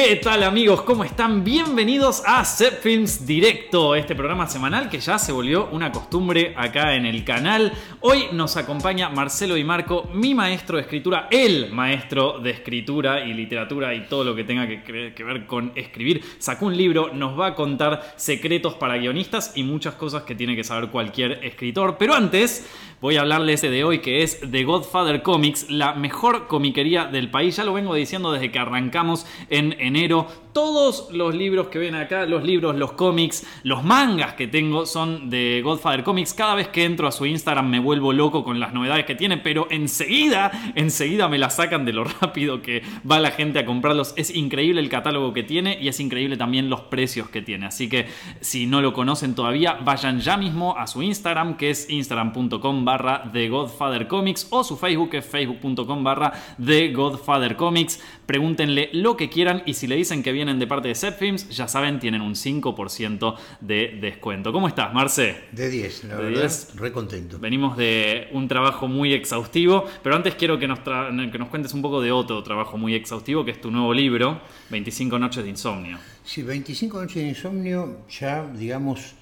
[0.00, 0.82] ¿Qué tal amigos?
[0.82, 1.42] ¿Cómo están?
[1.42, 6.94] Bienvenidos a Set Films Directo, este programa semanal que ya se volvió una costumbre acá
[6.94, 7.72] en el canal.
[7.98, 13.34] Hoy nos acompaña Marcelo y Marco, mi maestro de escritura, el maestro de escritura y
[13.34, 16.22] literatura y todo lo que tenga que, que ver con escribir.
[16.38, 20.54] Sacó un libro, nos va a contar secretos para guionistas y muchas cosas que tiene
[20.54, 21.96] que saber cualquier escritor.
[21.98, 22.70] Pero antes
[23.00, 27.56] voy a hablarles de hoy que es The Godfather Comics, la mejor comiquería del país.
[27.56, 30.26] Ya lo vengo diciendo desde que arrancamos en enero.
[30.58, 35.30] Todos los libros que ven acá, los libros, los cómics, los mangas que tengo son
[35.30, 36.34] de Godfather Comics.
[36.34, 39.36] Cada vez que entro a su Instagram me vuelvo loco con las novedades que tiene,
[39.36, 44.14] pero enseguida, enseguida me las sacan de lo rápido que va la gente a comprarlos.
[44.16, 47.66] Es increíble el catálogo que tiene y es increíble también los precios que tiene.
[47.66, 48.06] Así que
[48.40, 53.30] si no lo conocen todavía, vayan ya mismo a su Instagram, que es instagram.com barra
[53.32, 58.02] The Godfather Comics o su Facebook, que es facebook.com barra The Godfather Comics.
[58.26, 61.48] Pregúntenle lo que quieran y si le dicen que vienen de parte de Set Films,
[61.50, 64.50] ya saben, tienen un 5% de descuento.
[64.50, 65.44] ¿Cómo estás, Marce?
[65.52, 66.76] De 10, la De verdad, 10.
[66.76, 67.38] re contento.
[67.38, 71.82] Venimos de un trabajo muy exhaustivo, pero antes quiero que nos, que nos cuentes un
[71.82, 75.98] poco de otro trabajo muy exhaustivo, que es tu nuevo libro, 25 noches de insomnio.
[76.24, 79.16] Sí, 25 noches de insomnio ya, digamos,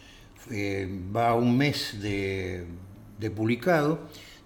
[0.53, 2.67] eh, va a un mes de,
[3.19, 3.99] de publicado.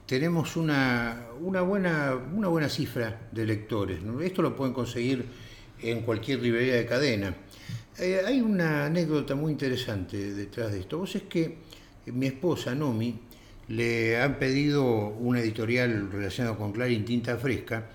[0.07, 3.99] Tenemos una, una, buena, una buena cifra de lectores.
[4.23, 5.50] Esto lo pueden conseguir
[5.83, 7.35] en cualquier librería de cadena.
[7.99, 10.99] Eh, hay una anécdota muy interesante detrás de esto.
[10.99, 11.59] Vos es que
[12.07, 13.19] mi esposa, Nomi,
[13.69, 17.91] le han pedido una editorial relacionada con Clarín Tinta Fresca,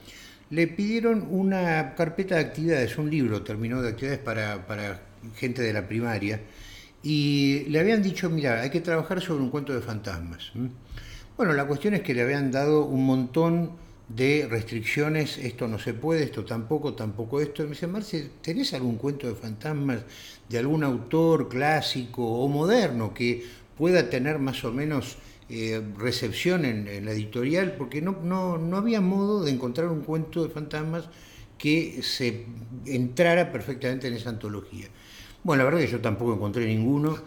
[0.50, 5.02] le pidieron una carpeta de actividades, un libro terminó de actividades para, para
[5.36, 6.40] gente de la primaria,
[7.04, 10.52] y le habían dicho, mira, hay que trabajar sobre un cuento de fantasmas.
[11.36, 13.72] Bueno, la cuestión es que le habían dado un montón
[14.08, 17.64] de restricciones, esto no se puede, esto tampoco, tampoco esto.
[17.64, 20.04] Y me dice, Marce, ¿tenés algún cuento de fantasmas
[20.48, 23.44] de algún autor clásico o moderno que
[23.78, 25.18] pueda tener más o menos
[25.50, 27.76] eh, recepción en, la editorial?
[27.78, 31.10] Porque no, no, no había modo de encontrar un cuento de fantasmas
[31.58, 32.46] que se
[32.86, 34.88] entrara perfectamente en esa antología.
[35.44, 37.18] Bueno, la verdad que yo tampoco encontré ninguno.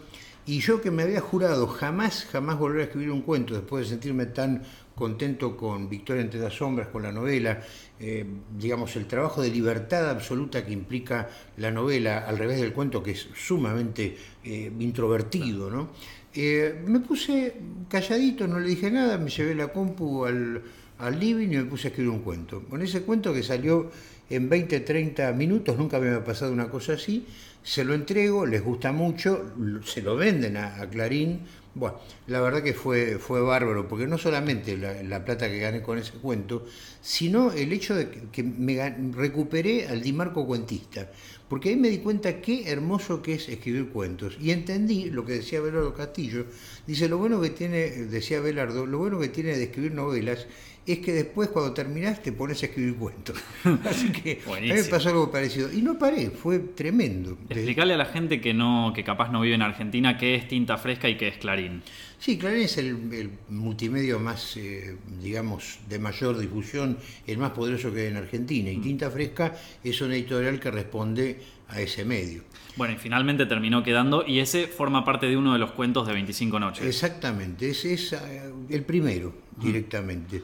[0.45, 3.89] Y yo que me había jurado jamás, jamás volver a escribir un cuento después de
[3.91, 4.63] sentirme tan
[4.99, 7.61] contento con Victoria entre las sombras, con la novela,
[7.99, 8.25] eh,
[8.57, 13.11] digamos, el trabajo de libertad absoluta que implica la novela, al revés del cuento que
[13.11, 15.89] es sumamente eh, introvertido, ¿no?
[16.35, 17.55] Eh, me puse
[17.87, 20.61] calladito, no le dije nada, me llevé la compu al,
[20.99, 22.61] al living y me puse a escribir un cuento.
[22.69, 23.89] Con ese cuento que salió
[24.29, 27.25] en 20, 30 minutos, nunca me había pasado una cosa así,
[27.63, 31.41] se lo entrego, les gusta mucho, se lo venden a, a Clarín.
[31.79, 31.97] Bueno,
[32.27, 35.97] la verdad que fue, fue bárbaro, porque no solamente la, la plata que gané con
[35.97, 36.65] ese cuento,
[37.01, 41.09] sino el hecho de que, me recuperé al Di Marco cuentista.
[41.47, 44.37] Porque ahí me di cuenta qué hermoso que es escribir cuentos.
[44.41, 46.45] Y entendí lo que decía Belardo Castillo.
[46.85, 50.47] Dice, lo bueno que tiene, decía Belardo, lo bueno que tiene de escribir novelas
[50.93, 53.37] es que después cuando terminás te pones a escribir cuentos.
[53.85, 54.89] Así que a mí me Buenísimo.
[54.89, 55.71] pasó algo parecido.
[55.71, 57.37] Y no paré, fue tremendo.
[57.49, 60.77] Explicarle a la gente que no, que capaz no vive en Argentina, qué es tinta
[60.77, 61.81] fresca y qué es Clarín.
[62.17, 67.93] Sí, Clarín es el, el multimedio más, eh, digamos, de mayor difusión, el más poderoso
[67.93, 68.69] que hay en Argentina.
[68.69, 71.39] Y Tinta Fresca es una editorial que responde
[71.69, 72.43] a ese medio.
[72.75, 76.13] Bueno, y finalmente terminó quedando, y ese forma parte de uno de los cuentos de
[76.13, 76.85] 25 noches.
[76.85, 80.41] Exactamente, ese es eh, el primero directamente.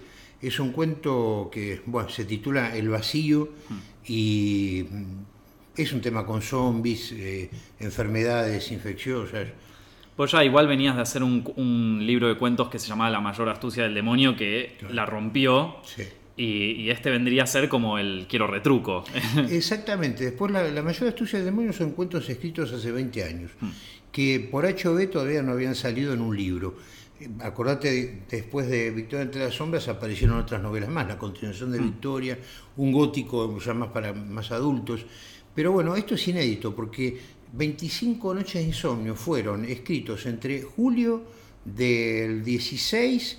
[0.48, 3.50] Es un cuento que bueno, se titula El vacío
[4.08, 9.48] y mm, es un tema con zombies, eh, enfermedades infecciosas.
[10.18, 13.20] Vos ya igual venías de hacer un, un libro de cuentos que se llamaba La
[13.20, 14.94] mayor astucia del demonio, que Claro.
[14.94, 16.04] la rompió, Sí.
[16.38, 16.46] y,
[16.84, 19.04] y este vendría a ser como el quiero retruco.
[19.50, 20.24] Exactamente.
[20.26, 23.52] Después la, la mayor astucia del demonio son cuentos escritos hace 20 años,
[24.12, 26.78] que por HB todavía no habían salido en un libro.
[27.40, 32.38] Acordate, después de Victoria entre las sombras aparecieron otras novelas más, la continuación de Victoria,
[32.78, 35.06] un gótico ya más para más adultos.
[35.54, 37.18] Pero bueno, esto es inédito porque
[37.54, 41.24] 25 noches de insomnio fueron escritos entre julio
[41.64, 43.38] del 16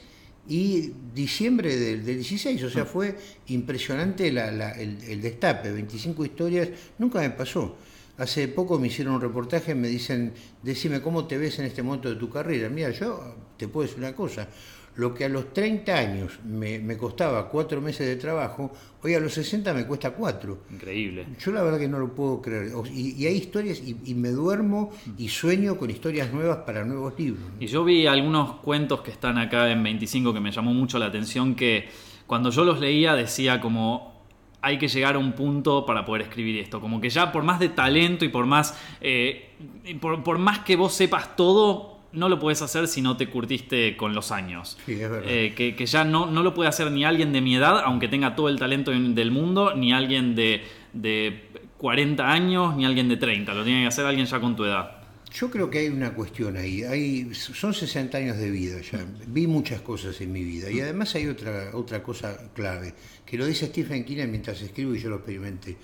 [0.48, 3.16] y diciembre del, del 16, o sea, fue
[3.48, 6.68] impresionante la- la- el, el destape, 25 historias,
[6.98, 7.76] nunca me pasó.
[8.18, 10.32] Hace poco me hicieron un reportaje, me dicen,
[10.62, 12.68] decime cómo te ves en este momento de tu carrera.
[12.68, 14.48] Mira, yo te puedo decir una cosa,
[14.96, 18.72] lo que a los 30 años me, me costaba cuatro meses de trabajo,
[19.02, 20.62] hoy a los 60 me cuesta cuatro.
[20.70, 21.26] Increíble.
[21.38, 22.72] Yo la verdad que no lo puedo creer.
[22.90, 27.12] Y, y hay historias, y, y me duermo y sueño con historias nuevas para nuevos
[27.18, 27.42] libros.
[27.42, 27.62] ¿no?
[27.62, 31.06] Y yo vi algunos cuentos que están acá en 25 que me llamó mucho la
[31.06, 31.88] atención, que
[32.26, 34.15] cuando yo los leía decía como,
[34.66, 36.80] hay que llegar a un punto para poder escribir esto.
[36.80, 39.50] Como que ya por más de talento y por más, eh,
[40.00, 43.96] por, por más que vos sepas todo, no lo puedes hacer si no te curtiste
[43.96, 44.78] con los años.
[44.86, 45.22] Sí, es verdad.
[45.30, 48.08] Eh, que, que ya no, no lo puede hacer ni alguien de mi edad, aunque
[48.08, 50.62] tenga todo el talento en- del mundo, ni alguien de,
[50.94, 51.48] de
[51.78, 53.52] 40 años, ni alguien de 30.
[53.54, 54.92] Lo tiene que hacer alguien ya con tu edad.
[55.34, 56.82] Yo creo que hay una cuestión ahí.
[56.84, 59.04] Hay, son 60 años de vida ya.
[59.26, 60.70] Vi muchas cosas en mi vida.
[60.70, 62.94] Y además hay otra, otra cosa clave,
[63.26, 65.76] que lo dice Stephen King mientras escribo y yo lo experimenté.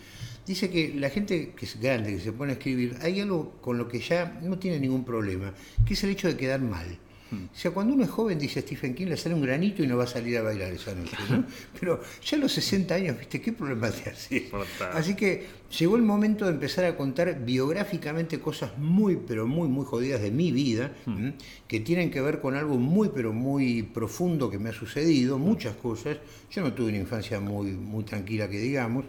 [0.46, 3.78] Dice que la gente que es grande, que se pone a escribir, hay algo con
[3.78, 5.52] lo que ya no tiene ningún problema,
[5.84, 6.98] que es el hecho de quedar mal.
[7.32, 9.96] O sea, cuando uno es joven, dice Stephen King, le sale un granito y no
[9.96, 11.16] va a salir a bailar esa noche.
[11.30, 11.44] ¿no?
[11.80, 13.40] Pero ya a los 60 años, ¿viste?
[13.40, 14.50] ¿Qué problema te hace?
[14.92, 15.46] Así que
[15.78, 20.30] llegó el momento de empezar a contar biográficamente cosas muy, pero muy, muy jodidas de
[20.30, 21.34] mi vida, ¿m?
[21.66, 25.76] que tienen que ver con algo muy, pero muy profundo que me ha sucedido, muchas
[25.76, 26.19] cosas.
[26.50, 29.04] Yo no tuve una infancia muy, muy tranquila, que digamos.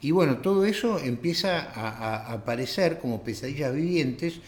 [0.00, 4.40] Y bueno, todo eso empieza a aparecer como pesadillas vivientes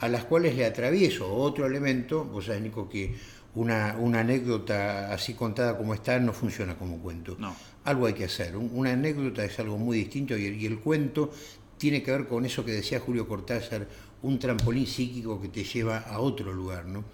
[0.00, 2.24] a las cuales le atravieso otro elemento.
[2.24, 3.14] Vos sabés, Nico, que
[3.54, 7.54] una, una anécdota así contada como está no funciona como cuento No.
[7.84, 8.56] algo hay que hacer.
[8.56, 11.32] Un- Una anécdota es algo muy distinto y el, y el cuento
[11.78, 13.88] tiene que ver con eso que decía Julio Cortázar,
[14.22, 17.04] un trampolín psíquico que te lleva a otro lugar, ¿no?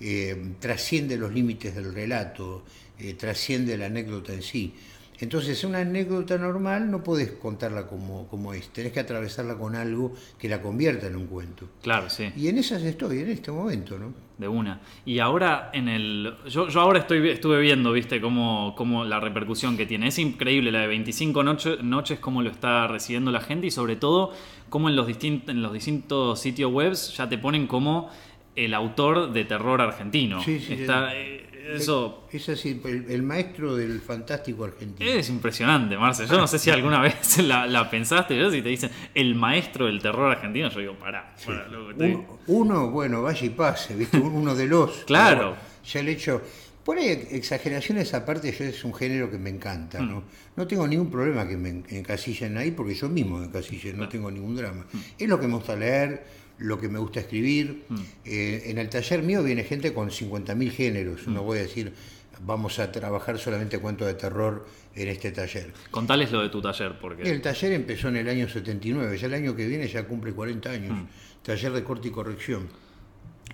[0.00, 2.64] Eh, trasciende los límites del relato,
[2.98, 4.74] eh, trasciende la anécdota en sí.
[5.20, 10.12] Entonces, una anécdota normal no podés contarla como, como es, tenés que atravesarla con algo
[10.38, 11.68] que la convierta en un cuento.
[11.82, 12.30] Claro, sí.
[12.36, 14.12] Y en esas estoy, en este momento, ¿no?
[14.36, 14.80] De una.
[15.06, 16.34] Y ahora en el.
[16.48, 20.08] Yo, yo ahora estoy, estuve viendo, viste, cómo, cómo la repercusión que tiene.
[20.08, 23.96] Es increíble la de 25 noche- noches, cómo lo está recibiendo la gente y sobre
[23.96, 24.32] todo
[24.68, 28.10] cómo en los, distin- en los distintos sitios webs ya te ponen como
[28.54, 30.42] el autor de terror argentino.
[30.42, 31.16] Sí, sí, Está, sí.
[31.16, 35.10] eh, eso Es así, el, el maestro del fantástico argentino.
[35.10, 36.26] es impresionante, Marce.
[36.26, 39.86] Yo no sé si alguna vez la, la pensaste, yo si te dicen el maestro
[39.86, 43.94] del terror argentino, yo digo, pará, pará, loco, estoy- Un- uno, bueno, vaya y pase,
[43.96, 44.18] ¿viste?
[44.18, 44.90] Un- Uno de los.
[45.06, 45.48] Claro.
[45.50, 45.56] Bueno,
[45.92, 46.42] Ya el hecho.
[46.84, 50.22] Por ahí, exageraciones aparte, yo es un género que me encanta, ¿no?
[50.54, 54.08] No tengo ningún problema que me en- encasillen ahí, porque yo mismo me encasillo, no
[54.08, 54.86] tengo ningún drama.
[55.18, 56.24] Es lo que me gusta leer,
[56.58, 57.84] lo que me gusta escribir.
[58.24, 61.26] Eh, en el taller mío viene gente con 50.000 géneros.
[61.26, 61.92] No voy a decir,
[62.40, 65.72] vamos a trabajar solamente cuentos de terror en este taller.
[65.90, 67.22] Contales lo de tu taller, porque.
[67.22, 70.70] El taller empezó en el año 79, ya el año que viene ya cumple 40
[70.70, 71.08] años.
[71.42, 72.68] Taller de corte y corrección.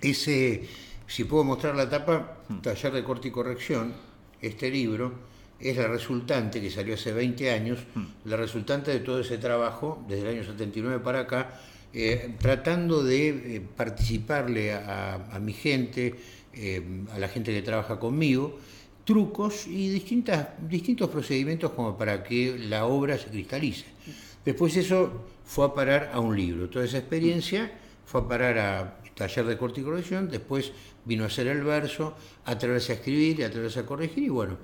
[0.01, 0.63] Ese,
[1.07, 3.93] si puedo mostrar la tapa, taller de corte y corrección,
[4.41, 7.79] este libro es la resultante, que salió hace 20 años,
[8.25, 11.59] la resultante de todo ese trabajo, desde el año 79 para acá,
[11.95, 16.15] eh, tratando de eh, participarle a, a mi gente,
[16.55, 16.81] eh,
[17.13, 18.57] a la gente que trabaja conmigo,
[19.05, 23.85] trucos y distintos procedimientos como para que la obra se cristalice.
[24.43, 26.67] Después eso fue a parar a un libro.
[26.67, 27.71] Toda esa experiencia
[28.07, 30.71] fue a parar a taller de corte y corrección, después
[31.05, 34.57] vino a hacer el verso, atreverse a escribir y atreverse a corregir y bueno,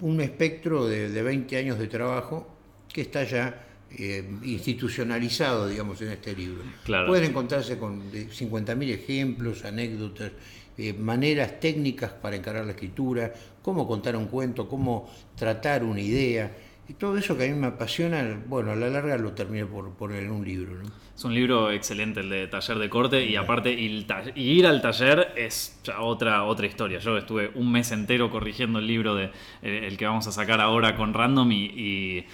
[0.00, 2.48] un espectro de, de 20 años de trabajo
[2.90, 6.62] que está ya eh, institucionalizado, digamos, en este libro.
[6.84, 7.08] Claro.
[7.08, 10.32] Pueden encontrarse con de 50.000 ejemplos, anécdotas,
[10.76, 13.32] eh, maneras técnicas para encarar la escritura,
[13.62, 16.54] cómo contar un cuento, cómo tratar una idea.
[16.88, 19.90] Y todo eso que a mí me apasiona, bueno, a la larga lo terminé por
[19.94, 20.74] poner en un libro.
[20.82, 20.88] ¿no?
[21.14, 24.04] Es un libro excelente el de taller de corte y aparte y
[24.36, 27.00] ir al taller es ya otra otra historia.
[27.00, 30.60] Yo estuve un mes entero corrigiendo el libro de eh, el que vamos a sacar
[30.60, 32.26] ahora con Random y, y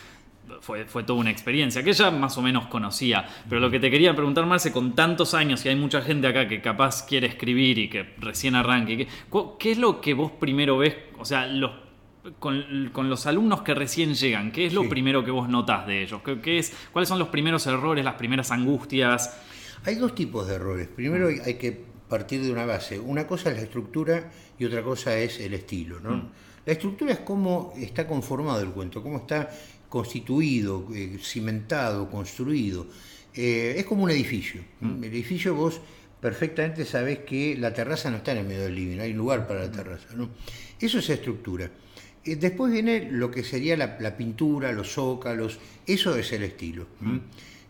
[0.61, 3.27] fue, fue toda una experiencia que ya más o menos conocía.
[3.49, 6.47] Pero lo que te quería preguntar, Marce, con tantos años y hay mucha gente acá
[6.49, 9.09] que capaz quiere escribir y que recién arranque, ¿qué,
[9.59, 10.95] qué es lo que vos primero ves?
[11.19, 11.71] O sea, los
[12.39, 14.89] con, con los alumnos que recién llegan, ¿qué es lo Sí.
[14.89, 16.23] primero que vos notás de ellos?
[16.25, 19.39] ¿Qué, qué es, ¿Cuáles son los primeros errores, las primeras angustias?
[19.85, 20.89] Hay dos tipos de errores.
[20.89, 22.99] Primero hay- hay que partir de una base.
[22.99, 26.01] Una cosa es la estructura y otra cosa es el estilo.
[26.01, 26.31] ¿no?
[26.65, 29.51] La estructura es cómo está conformado el cuento, cómo está
[29.99, 32.87] constituido, eh, cimentado, construido.
[33.35, 34.61] Eh, es como un edificio.
[34.83, 35.81] El edificio vos
[36.21, 39.61] perfectamente sabés que la terraza no está en el medio del living, hay lugar para
[39.61, 40.09] la terraza.
[40.17, 40.31] ¿no?
[40.81, 41.71] Eso es estructura.
[42.25, 46.87] Eh, Después viene lo que sería la, la pintura, los zócalos, eso es el estilo.
[47.01, 47.21] ¿m?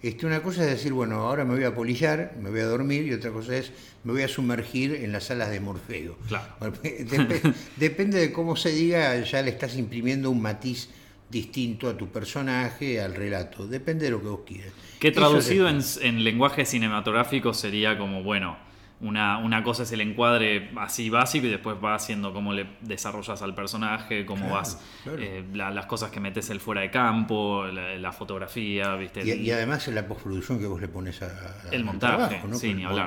[0.03, 3.07] Este, una cosa es decir, bueno, ahora me voy a polillar, me voy a dormir,
[3.07, 3.71] y otra cosa es,
[4.05, 6.17] me voy a sumergir en las salas de Morfeo.
[6.29, 6.55] Claro.
[6.83, 10.89] Dep- depende de cómo se diga, ya le estás imprimiendo un matiz
[11.31, 13.67] distinto a tu personaje, al relato.
[13.67, 14.73] Depende de lo que vos quieras.
[15.01, 18.57] Que traducido en, lenguaje cinematográfico sería como, bueno,
[19.01, 23.43] una, una cosa es el encuadre así básico y después va haciendo cómo le desarrollas
[23.43, 25.19] al personaje, cómo Claro, vas, claro.
[25.21, 29.23] eh, la- las cosas que metes el fuera de campo, la, la fotografía, ¿viste?
[29.27, 32.49] Y, y además la postproducción que vos le pones a, a- El al montaje, trabajo,
[32.49, 32.57] ¿no?
[32.57, 33.07] sí, el hablar.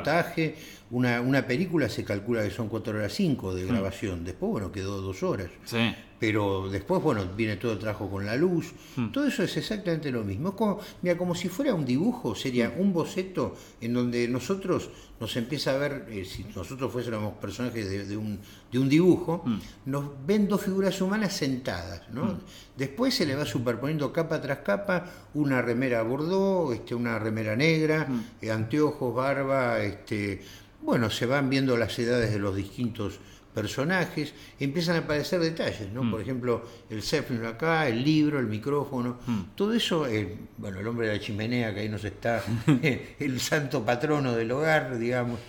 [0.91, 3.55] Una, una película se calcula que son 4 horas 5 Mm.
[3.55, 5.49] de grabación, después bueno quedó dos horas.
[5.65, 5.93] Sí.
[6.19, 8.73] Pero después, bueno, viene todo el trabajo con la luz.
[8.95, 9.11] Mm.
[9.11, 10.49] Todo eso es exactamente lo mismo.
[10.49, 12.79] Es como, mira, como si fuera un dibujo, sería Mm.
[12.81, 14.89] un boceto en donde nosotros
[15.19, 18.39] nos empieza a ver, eh, si nosotros fuésemos personajes de, de un,
[18.71, 19.59] de un dibujo, Mm.
[19.91, 22.39] nos ven dos figuras humanas sentadas, ¿no?
[22.75, 28.07] Después se le va superponiendo capa tras capa una remera bordó, este, una remera negra,
[28.09, 28.23] Mm.
[28.41, 30.41] eh, anteojos, barba, este,
[30.87, 33.19] bueno, se van viendo las edades de los distintos
[33.53, 36.01] personajes, empiezan a aparecer detalles, ¿no?
[36.03, 36.11] Mm.
[36.11, 39.41] Por ejemplo, el Zeppelin acá, el libro, el micrófono, Mm.
[39.53, 42.41] todo eso, eh, bueno, el hombre de la chimenea que ahí nos está,
[43.19, 45.41] el santo patrono del hogar, digamos.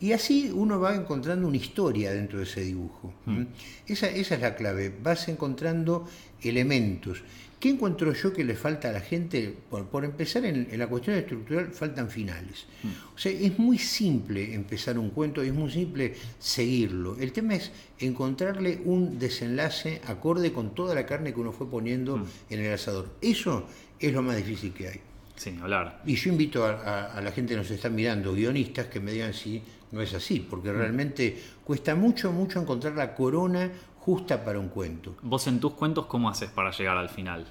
[0.00, 3.12] Y así uno va encontrando una historia dentro de ese dibujo.
[3.26, 3.48] ¿m?
[3.86, 6.08] Esa, esa es la clave, vas encontrando
[6.42, 7.22] elementos.
[7.58, 9.54] ¿Qué encuentro yo que le falta a la gente?
[9.70, 12.66] Por, por empezar, en, en la cuestión estructural faltan finales.
[13.14, 17.16] O sea, es muy simple empezar un cuento, es muy simple seguirlo.
[17.18, 22.24] El tema es encontrarle un desenlace acorde con toda la carne que uno fue poniendo
[22.50, 23.08] en el asador.
[23.20, 23.66] Eso
[23.98, 25.00] es lo más difícil que hay.
[25.34, 26.02] Sin hablar.
[26.06, 29.12] Y yo invito a, a- a la gente que nos está mirando, guionistas, que me
[29.12, 33.70] digan si no es así, porque realmente cuesta mucho, mucho encontrar la corona
[34.06, 35.16] justa para un cuento.
[35.22, 37.44] Vos en tus cuentos, ¿cómo haces para llegar al final?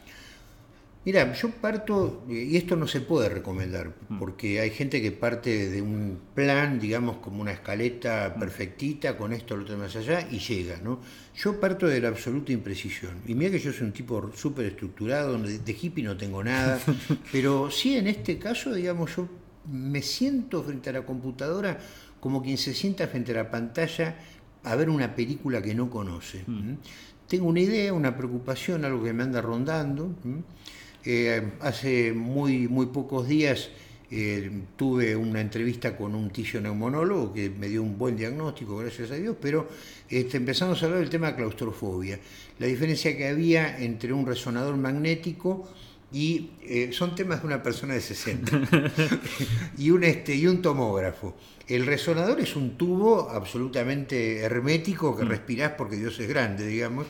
[1.03, 5.69] Mira, yo parto, eh, y esto no se puede recomendar, porque hay gente que parte
[5.69, 10.39] de un plan, digamos, como una escaleta perfectita, con esto, lo otro más allá, y
[10.39, 11.01] llega, ¿no?
[11.35, 13.21] Yo parto de la absoluta imprecisión.
[13.27, 16.79] Y mira que yo soy un tipo súper estructurado, de hippie no tengo nada,
[17.33, 19.27] pero sí en este caso, digamos, yo
[19.69, 21.77] me siento frente a la computadora
[22.21, 24.15] como quien se sienta frente a la pantalla
[24.65, 26.43] a ver una película que no conoce.
[26.47, 26.77] ¿m?
[27.27, 30.11] Tengo una idea, una preocupación, algo que me anda rondando.
[31.03, 33.69] Eh, hace muy, muy pocos días
[34.11, 39.09] eh, tuve una entrevista con un tisio neumonólogo que me dio un buen diagnóstico, gracias
[39.11, 39.67] a Dios, pero
[40.07, 42.19] este, empezamos a hablar del tema de claustrofobia.
[42.59, 45.67] La diferencia que había entre un resonador magnético
[46.15, 48.61] y eh, son temas de una persona de 60
[49.77, 51.35] y un este y un tomógrafo.
[51.67, 57.05] El resonador es un tubo absolutamente hermético que respirás porque Dios es grande, digamos,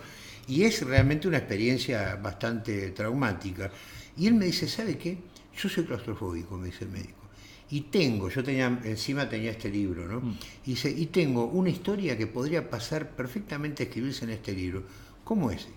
[0.48, 3.70] y es realmente una experiencia bastante traumática.
[4.18, 5.20] Y él me dice, ¿sabe qué?
[5.56, 7.30] Yo soy claustrofóbico, me dice el médico.
[7.70, 10.36] Y tengo, yo tenía, encima tenía este libro, ¿no?
[10.66, 14.84] Y dice, y tengo una historia que podría pasar perfectamente a escribirse en este libro.
[15.24, 15.68] ¿Cómo es?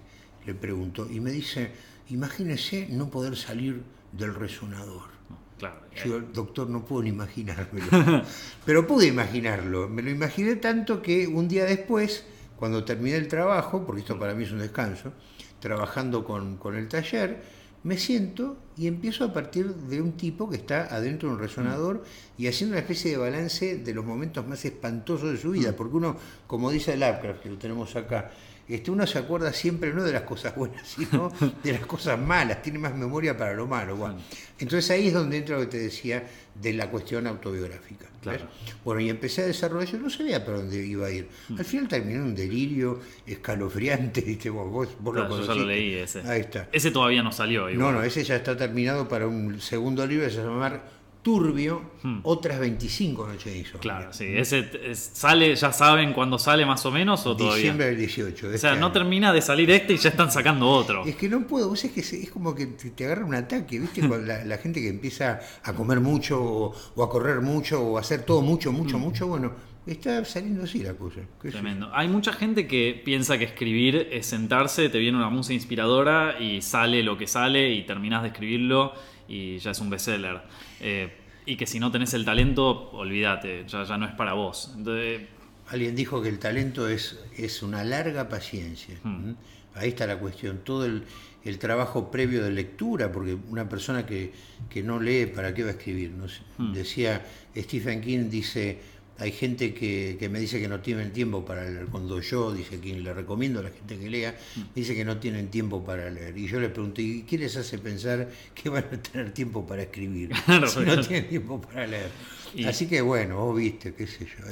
[0.47, 1.07] Le pregunto.
[1.11, 1.73] Y me dice,
[2.11, 5.19] imagínese no poder salir del resonador.
[5.59, 5.81] Claro.
[6.05, 7.87] Yo, doctor, no puedo ni imaginármelo.
[8.65, 9.89] Pero pude imaginarlo.
[9.89, 12.25] Me lo imaginé tanto que un día después,
[12.57, 15.13] cuando terminé el trabajo, porque esto para mí es un descanso,
[15.59, 17.43] trabajando con, con el taller,
[17.83, 22.05] me siento y empiezo a partir de un tipo que está adentro de un resonador
[22.37, 25.75] y haciendo una especie de balance de los momentos más espantosos de su vida.
[25.77, 28.31] Porque uno, como dice Lovecraft, que lo tenemos acá,
[28.69, 31.33] este, uno se acuerda siempre no de las cosas buenas, sino
[31.63, 33.97] de las cosas malas, tiene más memoria para lo malo.
[33.97, 34.17] Bueno,
[34.59, 38.07] entonces ahí es donde entra lo que te decía de la cuestión autobiográfica.
[38.21, 38.47] Claro.
[38.85, 41.29] Bueno, y empecé a desarrollar, yo no sabía para dónde iba a ir.
[41.57, 44.51] Al final terminé en un delirio escalofriante, ¿viste?
[44.51, 46.21] Vos, vos, vos Claro, lo yo ya lo leí ese.
[46.23, 46.69] Ahí está.
[46.73, 47.63] Ese todavía no salió.
[47.63, 47.95] No, igual.
[47.95, 50.83] no, ese ya está terminado para un segundo libro se va
[51.23, 51.83] Turbio,
[52.23, 53.79] otras 25 noches de insomnio.
[53.79, 53.83] Hmm.
[53.83, 54.25] Claro, sí.
[54.29, 57.57] Ese es- sale, ya saben cuándo sale más o menos o todavía.
[57.57, 58.49] Diciembre del 18.
[58.49, 58.93] de O sea, este no año.
[58.93, 61.05] termina de salir este y ya están sacando otro.
[61.05, 64.01] Es que no puedo, vos es que es como que te, agarra un ataque, ¿viste?
[64.09, 68.01] La, la gente que empieza a comer mucho o, o a correr mucho o a
[68.01, 69.53] hacer todo mucho, mucho, mucho, bueno,
[69.87, 71.21] está saliendo así la cosa.
[71.43, 71.91] Tremendo.
[71.93, 76.63] Hay mucha gente que piensa que escribir es sentarse, te viene una música inspiradora y
[76.63, 78.93] sale lo que sale y terminás de escribirlo
[79.29, 80.41] y ya es un bestseller.
[80.81, 81.13] Eh,
[81.47, 84.75] y que si no tenés el talento, olvídate, ya, ya no es para vos.
[84.77, 85.23] Entonces,
[85.71, 88.99] Alguien dijo que el talento es, es una larga paciencia.
[89.03, 89.29] Hmm.
[89.29, 89.35] ¿m?
[89.75, 90.61] Ahí está la cuestión.
[90.65, 91.05] Todo el,
[91.45, 94.33] el trabajo previo de lectura, porque una persona que,
[94.71, 96.11] que no lee, ¿para qué va a escribir?
[96.11, 96.41] No sé.
[96.57, 96.73] Hmm.
[96.73, 98.79] Decía Stephen King, dice,
[99.19, 101.87] hay gente que, que me dice que no tienen tiempo para leer.
[101.87, 104.63] Cuando yo, dice King, le recomiendo a la gente que lea, Hmm.
[104.75, 106.37] dice que no tienen tiempo para leer.
[106.39, 109.83] Y yo le pregunté, ¿y qué les hace pensar que van a tener tiempo para
[109.83, 110.31] escribir?
[110.47, 112.11] Claro, si no tienen tiempo para leer.
[112.55, 114.45] Y- Así que bueno, vos viste, qué sé yo.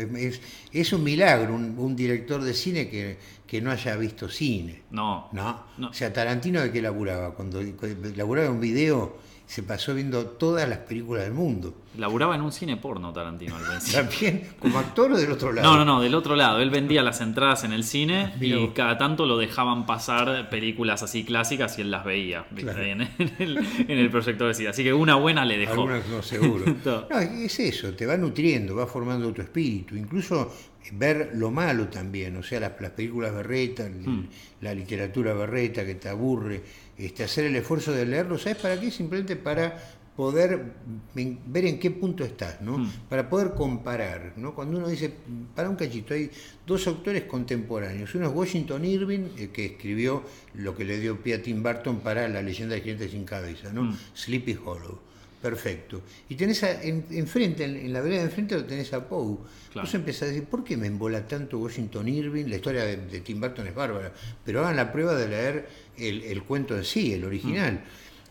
[0.73, 4.83] Es un milagro un, un director de cine que, que no haya visto cine.
[4.91, 5.29] no.
[5.33, 5.65] No.
[5.79, 5.89] No.
[5.91, 7.35] O sea, Tarantino de qué laburaba?
[7.35, 11.73] Cuando, cuando laburaba un video se pasó viendo todas las películas del mundo.
[11.97, 14.01] Laburaba en un cine porno Tarantino al principio.
[14.03, 15.71] También, como actor o del otro lado.
[15.71, 16.59] No, no, no, del otro lado.
[16.61, 21.25] Él vendía las entradas en el cine y cada tanto lo dejaban pasar películas así
[21.25, 22.83] clásicas y él las veía Claro.
[22.83, 23.01] en,
[23.39, 24.69] el, en el proyector de cine.
[24.71, 25.73] Así que una buena le dejó.
[25.73, 26.65] Algunas no, seguro.
[26.85, 29.97] No, es eso, te va nutriendo, va formando tu espíritu.
[29.97, 30.53] Incluso
[30.93, 34.29] ver lo malo también, o sea, las, las películas berreta, el- Hmm.
[34.61, 36.63] la literatura berreta que te aburre,
[36.99, 38.91] este, hacer el esfuerzo de leerlo, ¿sabes para qué?
[38.91, 40.73] Simplemente para poder
[41.15, 42.79] ver en qué punto estás, ¿no?
[42.79, 42.91] Mm.
[43.11, 44.55] Para poder comparar, ¿no?
[44.55, 45.13] Cuando uno dice,
[45.55, 46.31] para un cachito, hay
[46.67, 48.15] dos autores contemporáneos.
[48.15, 50.23] Uno es Washington Irving, eh, que escribió
[50.55, 53.71] lo que le dio pie a Tim Burton para La leyenda del jinete sin cabeza,
[53.75, 53.83] ¿no?
[53.83, 53.97] Mm.
[54.15, 55.06] Sleepy Hollow.
[55.43, 56.03] Perfecto.
[56.29, 59.37] Y tenés a- en- enfrente, en, en la vereda de enfrente lo tenés a Poe.
[59.73, 59.87] Claro.
[59.87, 62.47] Vos empezás a decir, ¿por qué me embola tanto Washington Irving?
[62.47, 64.13] La historia de, de Tim Burton es bárbara,
[64.45, 67.85] pero hagan la prueba de leer el, el cuento en sí, el original.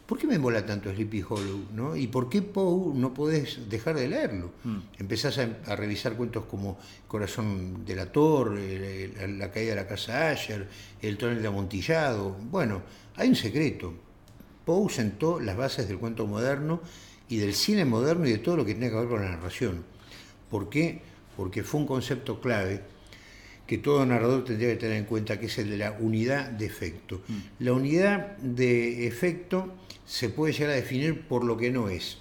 [0.06, 1.66] ¿Por qué me embola tanto Sleepy Hollow?
[1.74, 1.96] ¿no?
[1.96, 4.52] ¿Y por qué Poe no podés dejar de leerlo?
[4.64, 4.78] Mm.
[5.00, 9.88] Empezás a, a revisar cuentos como Corazón de la Torre, la, la caída de la
[9.88, 10.68] casa Asher,
[11.02, 12.32] El tonel de amontillado.
[12.52, 12.84] Bueno,
[13.16, 13.94] hay un secreto.
[14.66, 16.82] Poe sentó las bases del cuento moderno
[17.30, 19.84] y del cine moderno y de todo lo que tiene que ver con la narración.
[20.50, 21.02] ¿Por qué?
[21.38, 22.82] Porque fue un concepto clave
[23.68, 26.66] que todo narrador tendría que tener en cuenta, que es el de la unidad de
[26.66, 27.22] efecto.
[27.60, 29.74] La unidad de efecto
[30.06, 32.20] se puede llegar a definir por lo que no es.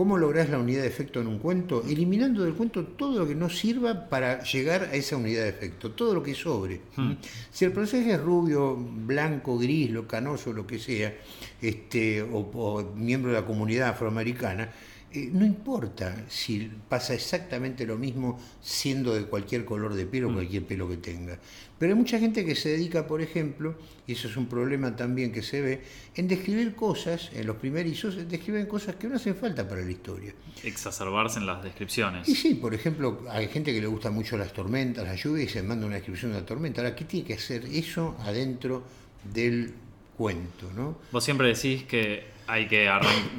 [0.00, 1.84] ¿Cómo lográs la unidad de efecto en un cuento?
[1.86, 5.90] Eliminando del cuento todo lo que no sirva para llegar a esa unidad de efecto,
[5.90, 6.80] todo lo que sobre.
[6.96, 7.18] ¿m?
[7.50, 11.14] Si el personaje es rubio, blanco, gris, lo canoso, lo que sea,
[11.60, 14.72] este, o, o miembro de la comunidad afroamericana,
[15.12, 20.34] eh, no importa si pasa exactamente lo mismo siendo de cualquier color de pelo o
[20.34, 21.38] cualquier pelo que tenga.
[21.80, 23.74] Pero hay mucha gente que se dedica, por ejemplo,
[24.06, 25.82] y eso es un problema también que se ve,
[26.14, 30.34] en describir cosas, en los primerizos, describen cosas que no hacen falta para la historia.
[30.62, 32.28] Exacerbarse en las descripciones.
[32.28, 35.52] Y sí, por ejemplo, hay gente que le gusta mucho las tormentas, las lluvias y
[35.54, 36.82] se manda una descripción de la tormenta.
[36.82, 38.84] Ahora, ¿qué tiene que hacer eso adentro
[39.32, 39.72] del
[40.16, 40.70] cuento?
[40.76, 40.98] ¿no?
[41.10, 42.90] Vos siempre decís que hay que,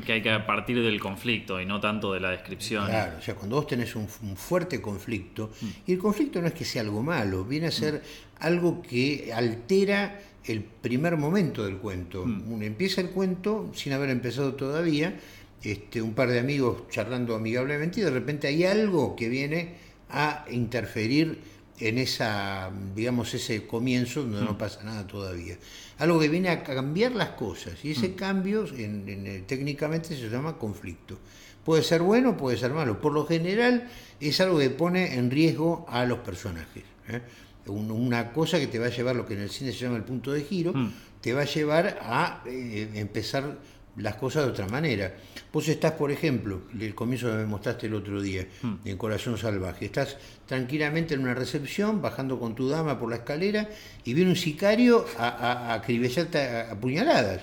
[0.06, 2.86] que hay que partir del conflicto y no tanto de la descripción.
[2.88, 5.65] Claro, o sea, cuando vos tenés un, un fuerte conflicto, Mm.
[5.88, 8.02] y el conflicto no es que sea algo malo, viene a ser
[8.39, 12.26] algo que altera el primer momento del cuento.
[12.26, 12.52] Mm.
[12.54, 15.19] Uno empieza el cuento sin haber empezado todavía,
[15.63, 19.76] este, un par de amigos charlando amigablemente, y de repente hay algo que viene
[20.10, 21.39] a interferir
[21.80, 24.45] en esa, digamos, ese comienzo donde Mm.
[24.45, 25.58] no pasa nada todavía.
[26.02, 27.92] Algo que viene a cambiar las cosas, y Mm.
[27.92, 31.20] ese cambio en- en el- técnicamente se llama conflicto.
[31.64, 33.00] Puede ser bueno, puede ser malo.
[33.00, 33.88] Por lo general
[34.20, 36.84] es algo que pone en riesgo a los personajes.
[37.08, 37.22] ¿eh?
[37.68, 39.98] Un- Una cosa que te va a llevar, lo que en el cine se llama
[39.98, 40.92] el punto de giro, Mm.
[41.22, 43.60] te va a llevar a eh, empezar
[43.97, 45.13] las cosas de otra manera.
[45.51, 48.75] Vos estás, por ejemplo, el comienzo que me mostraste el otro día, Mm.
[48.86, 53.69] en Corazón Salvaje, estás tranquilamente en una recepción, bajando con tu dama por la escalera,
[54.06, 57.41] y viene un sicario a, a, a acribillarte a, a puñaladas.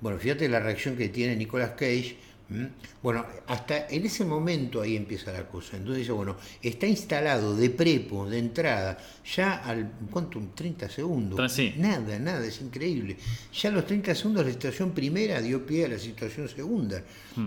[0.00, 2.16] Bueno, fíjate la reacción que tiene Nicolas Cage.
[2.50, 2.70] ¿M?
[3.02, 5.76] Bueno, hasta en ese momento ahí empieza la cosa.
[5.76, 10.40] Entonces dice, bueno, está instalado de prepo, de entrada, ya al, ¿cuánto?
[10.54, 11.52] 30 segundos.
[11.52, 11.74] Sí.
[11.76, 13.16] Nada, nada, es increíble.
[13.52, 17.02] Ya a los 30 segundos la situación primera dio pie a la situación segunda.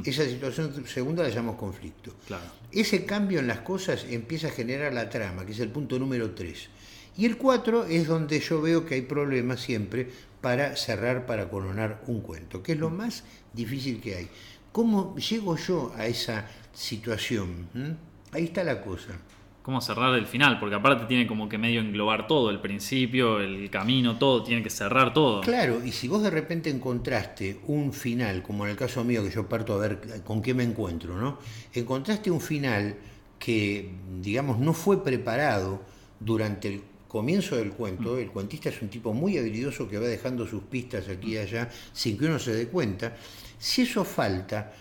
[0.06, 2.14] Esa situación segunda la llamamos conflicto.
[2.28, 2.46] Claro.
[2.72, 6.32] Ese cambio en las cosas empieza a generar la trama, que es el punto número
[6.32, 6.70] 3.
[7.18, 10.08] Y el 4 es donde yo veo que hay problemas siempre
[10.42, 14.30] para cerrar, para coronar un cuento, que es lo más difícil que hay.
[14.72, 17.68] ¿Cómo llego yo a esa situación?
[17.74, 17.92] ¿Mm?
[18.32, 19.20] Ahí está la cosa.
[19.64, 20.60] ¿Cómo cerrar el final?
[20.60, 24.70] Porque aparte tiene como que medio englobar todo, el principio, el camino, todo, tiene que
[24.70, 25.42] cerrar todo.
[25.42, 29.30] Claro, y si vos de repente encontraste un final, como en el caso mío que
[29.30, 31.40] yo parto a ver con qué me encuentro, ¿no?
[31.74, 32.96] Encontraste un final
[33.38, 35.82] que, digamos, no fue preparado
[36.20, 40.46] durante el comienzo del cuento, el cuentista es un tipo muy habilidoso que va dejando
[40.48, 43.16] sus pistas aquí y allá sin que uno se dé cuenta,
[43.60, 44.72] si eso falta,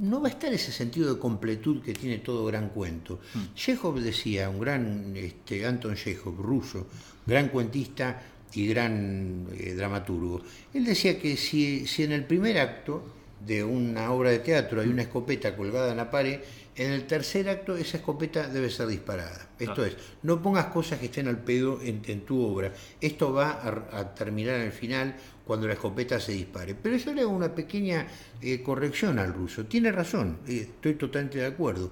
[0.00, 3.20] no va a estar ese sentido de completud que tiene todo gran cuento.
[3.54, 6.86] Chekhov decía, un gran este, Anton Chekhov, ruso,
[7.26, 10.40] gran cuentista y gran eh, dramaturgo,
[10.72, 13.02] él decía que si, si en el primer acto
[13.44, 16.40] de una obra de teatro hay una escopeta colgada en la pared,
[16.74, 19.48] en el tercer acto esa escopeta debe ser disparada.
[19.58, 22.72] Esto es, no pongas cosas que estén al pedo en, en tu obra.
[23.00, 25.16] Esto va a, a terminar al final
[25.48, 26.74] cuando la escopeta se dispare.
[26.74, 28.06] Pero yo le hago una pequeña
[28.42, 29.64] eh, corrección al ruso.
[29.64, 31.90] Tiene razón, eh, estoy totalmente de acuerdo.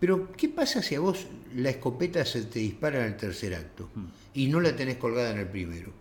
[0.00, 3.88] Pero, ¿qué pasa si a vos la escopeta se te dispara en el tercer acto
[4.34, 5.92] y no la tenés colgada en el primero?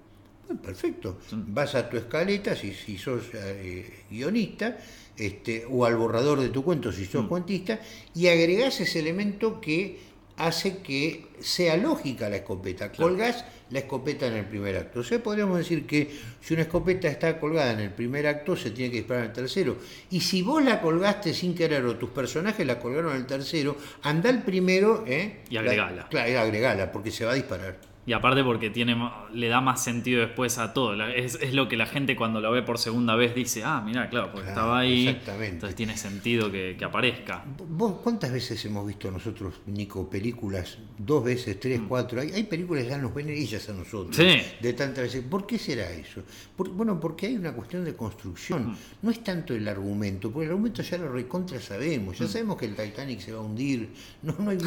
[0.64, 1.20] Perfecto.
[1.32, 4.78] Vas a tu escaleta si, si sos eh, guionista,
[5.16, 7.80] este, o al borrador de tu cuento si sos cuentista,
[8.16, 10.00] y agregás ese elemento que
[10.38, 12.92] hace que sea lógica la escopeta.
[12.92, 15.02] Colgás la escopeta en el primer acto.
[15.02, 16.10] O sea, podríamos decir que
[16.42, 19.36] si una escopeta está colgada en el primer acto, se tiene que disparar en el
[19.36, 19.78] tercero.
[20.10, 23.76] Y si vos la colgaste sin querer o tus personajes la colgaron en el tercero,
[24.04, 25.40] anda el primero ¿eh?
[25.50, 26.08] y agregala.
[26.10, 27.97] claro, agregala, porque se va a disparar.
[28.08, 28.96] Y aparte porque tiene,
[29.34, 30.94] le da más sentido después a todo.
[31.08, 34.10] Es, es, lo que la gente cuando lo ve por segunda vez dice, ah, mira,
[34.10, 35.10] claro, porque estaba ahí.
[35.10, 35.56] Exactamente.
[35.56, 37.44] Entonces tiene sentido que, que, aparezca.
[37.68, 40.78] ¿Vos cuántas veces hemos visto nosotros, Nico, películas?
[40.98, 41.88] Dos veces, tres, mm.
[41.90, 42.22] cuatro.
[42.22, 44.16] Hay, hay, películas que ya nos ven ellas a nosotros.
[44.16, 44.42] Sí.
[44.62, 45.26] De tantas veces.
[45.30, 46.24] ¿Por qué será eso?
[46.56, 48.70] bueno, porque hay una cuestión de construcción.
[48.70, 48.78] Mm.
[49.02, 52.18] No es tanto el argumento, porque el argumento ya lo recontra sabemos.
[52.18, 52.30] Ya mm.
[52.30, 53.90] sabemos que el Titanic se va a hundir.
[54.24, 54.58] No, no hay,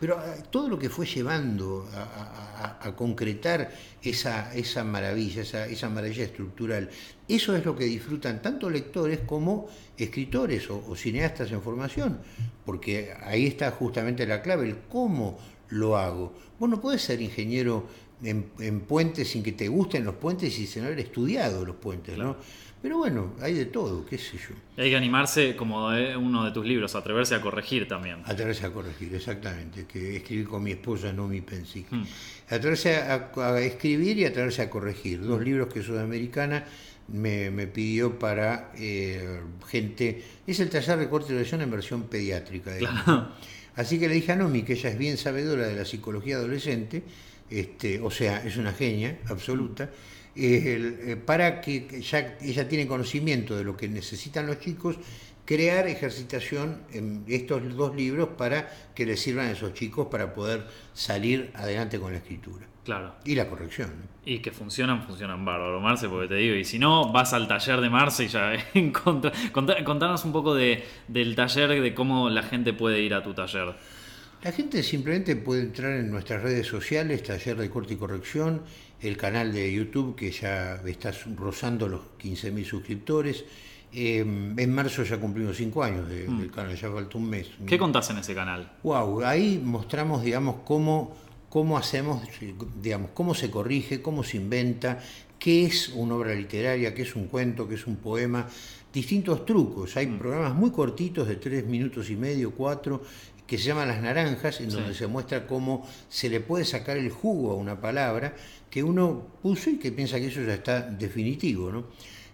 [0.00, 3.72] pero ah, todo lo que fue llevando a, a a concretar
[4.02, 6.90] esa, esa maravilla, esa, esa, maravilla estructural.
[7.26, 12.18] Eso es lo que disfrutan tanto lectores como escritores o, cineastas en formación,
[12.64, 15.38] porque ahí está justamente la clave, el cómo
[15.70, 16.34] lo hago.
[16.60, 17.88] Vos no puedes ser ingeniero
[18.22, 22.16] en, en puentes sin que te gusten los puentes y sin haber estudiado los puentes,
[22.16, 22.36] ¿no?
[22.82, 24.54] Pero bueno, hay de todo, qué sé yo.
[24.76, 28.18] Hay que animarse, como uno de tus libros, atreverse a corregir también.
[28.24, 29.86] Atreverse a corregir, exactamente.
[29.86, 31.94] Que escribir con mi esposa, no mi pensique.
[31.94, 32.04] Hmm.
[32.48, 35.22] Atreverse a, escribir y atreverse a corregir.
[35.22, 36.64] Dos libros que Sudamericana
[37.08, 40.22] me, me pidió para eh, gente.
[40.46, 42.72] Es el taller de corte y lección en versión pediátrica.
[43.76, 47.02] Así que le dije a Nomi, que ella es bien sabedora de la psicología adolescente,
[47.50, 49.90] este, o sea, es una genia absoluta.
[50.38, 54.96] Eh, para que ya ella tiene conocimiento de lo que necesitan los chicos,
[55.46, 60.66] crear ejercitación en estos dos libros para que les sirvan a esos chicos para poder
[60.92, 62.66] salir adelante con la escritura.
[62.84, 63.14] Claro.
[63.24, 63.90] Y la corrección.
[64.24, 67.80] Y que funcionan, funcionan bárbaro, Marce, porque te digo, y si no, vas al taller
[67.80, 72.72] de Marce y ya encontra, contanos un poco de, del taller, de cómo la gente
[72.72, 73.74] puede ir a tu taller.
[74.44, 78.62] La gente simplemente puede entrar en nuestras redes sociales, taller de corte y corrección,
[79.00, 83.44] el canal de YouTube que ya está rozando los 15.000 suscriptores.
[83.92, 86.38] Em, en marzo ya cumplimos 5 años mm.
[86.38, 87.48] del canal, ya falta un mes.
[87.66, 88.72] ¿Qué contás en ese canal?
[88.82, 91.16] Wow, ahí mostramos, digamos, cómo,
[91.48, 92.22] cómo hacemos,
[92.82, 94.98] digamos, cómo se corrige, cómo se inventa,
[95.38, 98.46] qué es una obra literaria, qué es un cuento, qué es un poema,
[98.92, 99.96] distintos trucos.
[99.96, 100.18] Hay mm.
[100.18, 103.02] programas muy cortitos de 3 minutos y medio, 4,
[103.46, 107.10] que se llaman Las Naranjas, en donde se muestra cómo se le puede sacar el
[107.10, 108.34] jugo a una palabra
[108.68, 111.70] que uno puso y que piensa que eso ya está definitivo.
[111.70, 111.84] ¿no?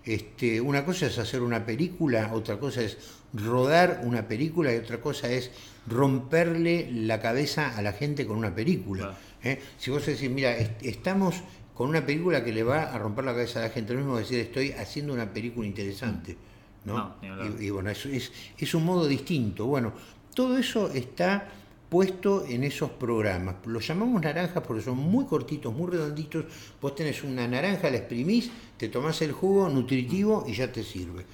[0.05, 2.97] Este, una cosa es hacer una película, otra cosa es
[3.35, 5.51] rodar una película y otra cosa es
[5.87, 9.17] romperle la cabeza a la gente con una película.
[9.43, 9.61] ¿eh?
[9.79, 11.37] Si vos decís, mira, estamos
[11.75, 14.17] con una película que le va a romper la cabeza a la gente, lo mismo
[14.17, 16.37] decir, estoy haciendo una película interesante.
[16.85, 17.15] ¿no?
[17.61, 19.67] y, bueno, es, es un modo distinto.
[19.67, 19.93] Bueno,
[20.35, 21.49] todo eso está
[21.93, 23.57] puesto en esos programas.
[23.67, 26.47] Los llamamos naranjas porque son muy cortitos, muy redonditos.
[26.81, 31.27] Vos tenés una naranja, la exprimís, te tomás el jugo nutritivo y ya te sirve.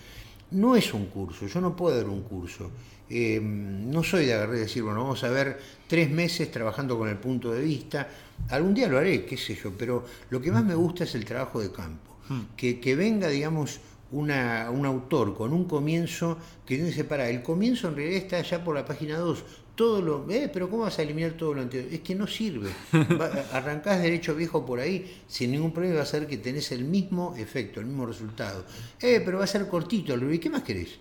[0.50, 2.72] No es un curso, yo no puedo dar un curso.
[3.08, 7.08] Eh, no soy de agarrar y decir, bueno, vamos a ver tres meses trabajando con
[7.08, 8.08] el punto de vista.
[8.48, 11.24] Algún día lo haré, qué sé yo, pero lo que más me gusta es el
[11.24, 12.16] trabajo de campo.
[12.28, 12.40] Hmm.
[12.56, 13.78] Que, que venga, digamos,
[14.12, 18.64] una, un autor con un comienzo que dice, para, el comienzo en realidad está allá
[18.64, 19.44] por la página 2,
[19.78, 21.88] todo lo, eh, pero ¿cómo vas a eliminar todo lo anterior?
[21.92, 22.68] Es que no sirve.
[23.52, 27.36] arrancás derecho viejo por ahí, sin ningún problema va a ser que tenés el mismo
[27.36, 28.64] efecto, el mismo resultado.
[29.00, 30.16] Eh, pero va a ser cortito.
[30.32, 30.98] ¿Y qué más querés?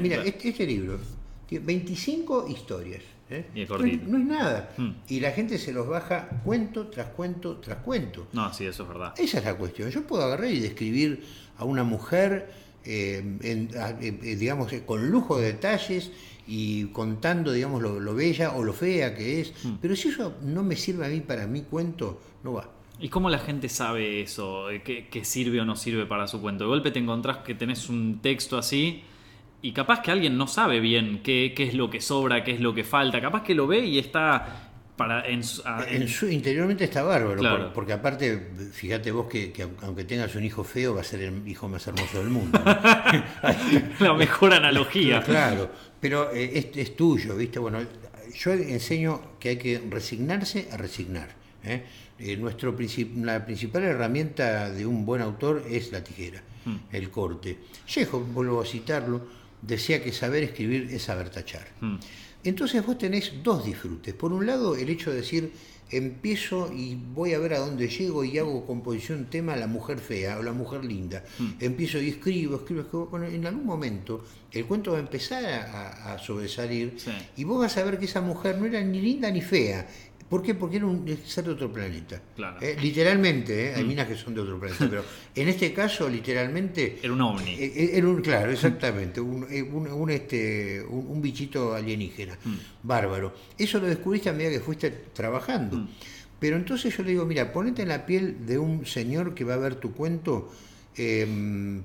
[0.00, 1.00] Mira, este, este, libro
[1.48, 3.02] tiene 25 historias.
[3.30, 3.46] ¿eh?
[3.68, 4.70] no, es nada.
[4.76, 4.92] Hmm.
[5.08, 8.28] Y la gente se los baja cuento tras cuento tras cuento.
[8.32, 9.14] No, sí, eso es verdad.
[9.18, 9.90] Esa es la cuestión.
[9.90, 11.24] Yo puedo agarrar y describir
[11.58, 12.50] a una mujer,
[12.84, 16.10] eh, eh, digamos, con lujo de detalles
[16.46, 19.54] y contando, digamos, lo, bella o lo fea que es.
[19.64, 19.76] Hmm.
[19.80, 22.68] Pero si eso no me sirve a mí para mi cuento, no va.
[23.00, 24.66] ¿Y cómo la gente sabe eso?
[24.84, 26.64] ¿Qué, sirve o no sirve para su cuento?
[26.64, 29.02] De golpe te encontrás que tenés un texto así
[29.62, 32.60] y capaz que alguien no sabe bien qué, qué, es lo que sobra, qué es
[32.60, 33.20] lo que falta.
[33.20, 39.10] Capaz que lo ve y está para en, su, interiormente está bárbaro, porque aparte, fíjate
[39.10, 39.52] vos que,
[39.82, 42.60] aunque tengas un hijo feo, va a ser el hijo más hermoso del mundo.
[43.98, 45.20] La mejor analogía.
[45.22, 45.68] Claro,
[46.00, 47.58] pero eh, es, tuyo, ¿viste?
[47.58, 47.80] Bueno,
[48.32, 51.28] yo enseño que hay que resignarse a resignar.
[51.64, 51.82] ¿eh?
[52.18, 52.76] Eh, nuestro
[53.16, 56.76] la principal herramienta de un buen autor es la tijera, hmm.
[56.92, 57.58] el corte.
[57.84, 59.26] Chejo, vuelvo a citarlo,
[59.60, 61.66] decía que saber escribir es saber tachar.
[61.80, 61.96] Hmm.
[62.44, 64.14] Entonces vos tenés dos disfrutes.
[64.14, 65.52] Por un lado, el hecho de decir,
[65.90, 70.38] empiezo y voy a ver a dónde llego y hago composición tema la mujer fea
[70.38, 71.24] o la mujer linda.
[71.38, 71.50] Mm.
[71.60, 73.06] Empiezo y escribo, escribo, escribo.
[73.06, 77.10] Bueno, en algún momento el cuento va a empezar a, a sobresalir Sí.
[77.36, 79.86] y vos vas a ver que esa mujer no era ni linda ni fea.
[80.28, 80.54] ¿Por qué?
[80.54, 82.20] Porque era un ser de otro planeta.
[82.34, 82.56] Claro.
[82.60, 83.88] Eh, literalmente, eh, hay Mm.
[83.88, 87.52] minas que son de otro planeta, pero en este caso, literalmente, Era un ovni.
[87.58, 92.54] eh, Era un, claro, exactamente, un, un, un, este, un, un bichito alienígena, Mm.
[92.82, 93.34] bárbaro.
[93.58, 95.76] Eso lo descubriste a medida que fuiste trabajando.
[95.76, 95.88] Mm.
[96.40, 99.54] Pero entonces yo le digo, mira, ponete en la piel de un señor que va
[99.54, 100.52] a ver tu cuento.
[100.96, 101.26] eh,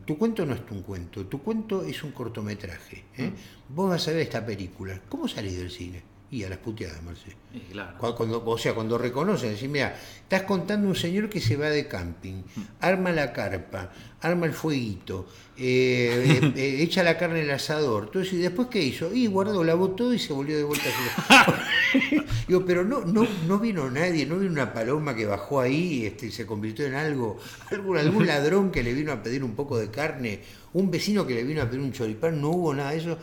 [0.05, 3.03] tu cuento no es tu cuento, tu cuento es un cortometraje.
[3.69, 5.01] Vos vas a ver esta película.
[5.09, 6.03] ¿Cómo salís del cine?
[6.31, 7.35] Y a las puteadas, Marcelo.
[7.71, 8.15] Claro.
[8.15, 11.87] Cuando, o sea, cuando reconocen, decir, mira, estás contando un señor que se va de
[11.87, 12.43] camping,
[12.81, 13.89] arma la carpa,
[14.21, 18.67] arma el fueguito, eh, eh, eh, echa la carne en el asador, eso, y después
[18.69, 19.11] ¿qué hizo?
[19.11, 20.85] Y guardó, lavó todo y se volvió de vuelta.
[22.47, 26.27] Digo, pero no, no, no vino nadie, no vino una paloma que bajó ahí este,
[26.27, 27.39] y se convirtió en algo,
[27.71, 30.41] algún, algún ladrón que le vino a pedir un poco de carne,
[30.73, 33.17] un vecino que le vino a pedir un choripán, no hubo nada de eso.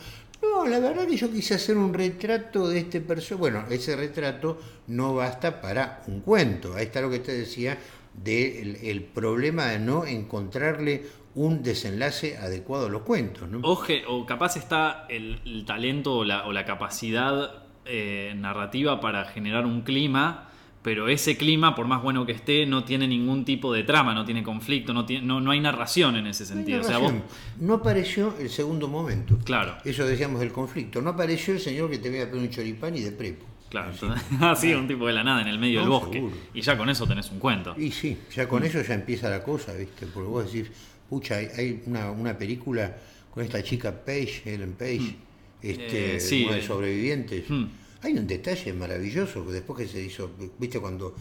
[0.67, 3.39] La verdad que yo quise hacer un retrato de este personaje.
[3.39, 6.75] Bueno, ese retrato no basta para un cuento.
[6.75, 7.77] Ahí está lo que te decía
[8.13, 13.47] del el problema de no encontrarle un desenlace adecuado a los cuentos.
[13.47, 13.59] ¿no?
[13.63, 19.23] Oje, o capaz está el, el talento o la, o la capacidad eh, narrativa para
[19.25, 20.49] generar un clima,
[20.87, 24.23] pero ese clima, por más bueno que esté, no tiene ningún tipo de trama, no
[24.23, 26.79] tiene conflicto, no, tiene, no, no hay narración en ese No sentido.
[26.79, 27.29] O sea, vos, narración.
[27.59, 29.37] No apareció el segundo momento.
[29.43, 31.01] claro, Eso decíamos del conflicto.
[31.01, 33.45] No apareció el señor que te veía pedir un choripán y de prepo.
[33.67, 33.89] claro.
[33.91, 34.05] Así.
[34.39, 36.19] Así, un tipo de la nada en el medio del bosque.
[36.19, 36.37] seguro.
[36.53, 37.75] Y ya con eso tenés un cuento.
[37.77, 40.05] Y sí, ya con eso ya empieza la cosa, ¿viste?
[40.05, 40.71] Porque vos decís,
[41.09, 42.95] pucha, hay, hay una, una película
[43.29, 45.17] con esta chica Page, Ellen Page,
[45.61, 47.49] este, Eh, sí, una de sobrevivientes.
[47.49, 47.65] Hmm.
[48.07, 50.79] Hay un detalle maravilloso que después que se hizo, ¿viste?
[50.79, 51.13] Cuando,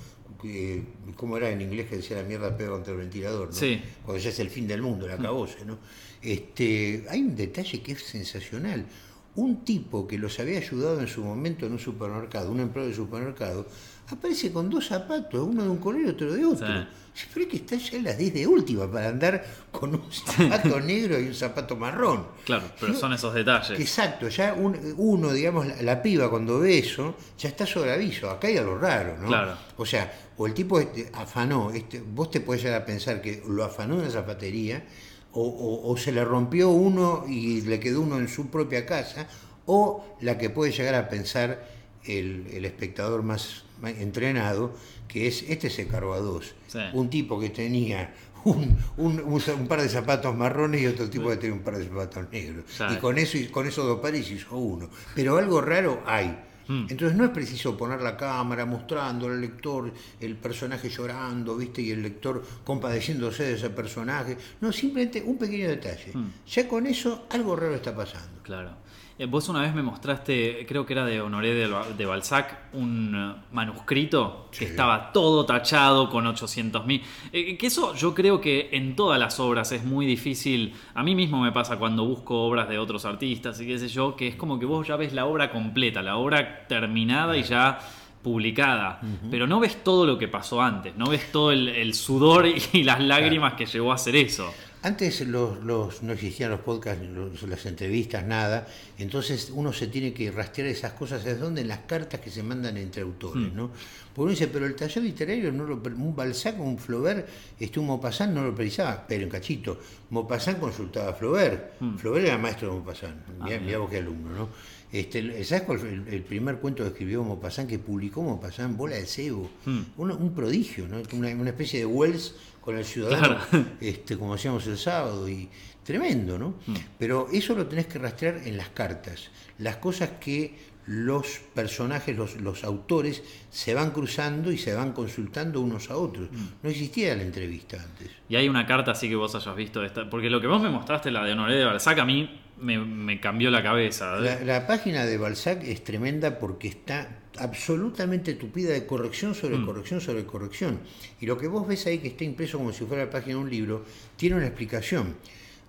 [0.45, 0.81] eh,
[1.17, 3.49] ¿cómo era en inglés que decía la mierda pega contra el ventilador?
[3.49, 3.53] ¿no?
[3.53, 3.83] Sí.
[4.05, 5.79] Cuando ya es el fin del mundo, el acabose, ¿no?
[6.23, 8.87] Este, hay un detalle que es sensacional.
[9.35, 12.95] Un tipo que los había ayudado en su momento en un supermercado, un empleado de
[12.95, 13.67] supermercado,
[14.07, 16.69] aparece con dos zapatos, uno de un color y otro de otro.
[16.69, 16.87] Sí.
[17.33, 20.81] Pero es que está ya en las 10 de última para andar con un zapato
[20.81, 22.27] negro y un zapato marrón.
[22.45, 23.79] Claro, pero son esos detalles.
[23.81, 28.29] Exacto, ya un- uno, digamos, la, la piba cuando ve eso, ya está sobre aviso,
[28.31, 29.29] acá hay algo raro, ¿no?
[29.29, 29.55] Claro.
[29.79, 33.43] O sea, o el tipo este, afanó, este, vos te podés llegar a pensar que
[33.49, 34.85] lo afanó en la zapatería,
[35.33, 39.27] o, o- o se le rompió uno y le quedó uno en su propia casa,
[39.67, 41.67] o la que puede llegar a pensar
[42.05, 44.73] el, el espectador más entrenado,
[45.09, 46.55] que es, este se cargó a dos.
[46.69, 46.79] Sí.
[46.93, 48.13] Un tipo que tenía
[48.45, 51.85] un, un- un- par de zapatos marrones y otro tipo que tenía un par de
[51.87, 52.65] zapatos negros.
[52.93, 54.89] Y con eso, con esos dos pares hizo uno.
[55.15, 56.43] Pero algo raro hay.
[56.69, 56.87] Mm.
[56.91, 61.81] Entonces no es preciso poner la cámara mostrando al lector el personaje llorando, ¿viste?
[61.81, 64.37] Y el lector compadeciéndose de ese personaje.
[64.61, 66.11] No, simplemente un pequeño detalle.
[66.13, 66.27] Mm.
[66.49, 68.36] Ya con eso algo raro está pasando.
[68.47, 68.71] Claro.
[69.19, 72.69] Eh, Vos una vez me mostraste, creo que era de Honoré de, Ba- de Balzac,
[72.75, 74.65] un eh, manuscrito que Sí.
[74.67, 77.03] estaba todo tachado con 800.000.
[77.33, 80.75] Eh, que eso yo creo que en todas las obras es muy difícil.
[80.95, 84.15] A mí mismo me pasa cuando busco obras de otros artistas y qué sé yo,
[84.15, 87.79] que es como que vos ya ves la obra completa, la obra terminada y ya
[88.23, 92.45] publicada, pero no ves todo lo que pasó antes, no ves todo el, el sudor
[92.73, 94.53] y las lágrimas que llevó a hacer eso.
[94.83, 98.69] Antes los, los- no existían los podcasts, los- las entrevistas, nada.
[98.99, 101.25] Entonces uno se tiene que rastrear esas cosas.
[101.27, 101.63] ¿Es donde?
[101.63, 103.57] En las cartas que se mandan entre autores, Mm.
[103.57, 103.71] ¿no?
[104.15, 107.27] Porque uno dice, pero el taller literario, no lo, un Balzac, un Flaubert,
[107.59, 109.05] este, un Maupassant no lo precisaba.
[109.09, 109.79] Pero en cachito,
[110.11, 111.81] Maupassant consultaba a Flaubert.
[111.81, 111.97] Mm.
[111.97, 113.17] Flaubert era maestro de Maupassant.
[113.43, 114.49] Mirá, Ah, mirá vos qué alumno, ¿no?
[114.93, 118.77] Este, ¿Sabes cuál fue el, el primer cuento que escribió Maupassant, que publicó Maupassant?
[118.77, 119.51] Bola de cebo.
[119.65, 119.81] Mm.
[119.97, 121.03] Un, un prodigio, ¿no?
[121.13, 122.35] Una, una especie de Wells
[122.67, 123.67] con el ciudadano, Claro.
[123.81, 125.49] este, como hacíamos el sábado, y
[125.85, 126.57] tremendo, ¿no?
[126.67, 126.75] Mm.
[126.99, 132.41] Pero eso lo tenés que rastrear en las cartas, las cosas que los personajes, los,
[132.41, 136.29] los autores, se van cruzando y se van consultando unos a otros.
[136.33, 136.47] Mm.
[136.65, 138.11] No existía la entrevista antes.
[138.29, 140.69] Y hay una carta así que vos hayas visto esta, porque lo que vos me
[140.69, 144.17] mostraste, la de Honoré de Balzac, a mí me, me cambió la cabeza.
[144.17, 149.67] La, la página de Balzac es tremenda porque está absolutamente tupida de corrección sobre Mm.
[149.67, 150.81] corrección sobre corrección.
[151.21, 153.41] Y lo que vos ves ahí que está impreso como si fuera la página de
[153.43, 153.85] un libro,
[154.17, 155.15] tiene una explicación.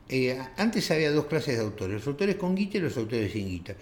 [0.09, 3.47] Eh, antes había dos clases de autores, los autores con guita y los autores sin
[3.49, 3.75] guita.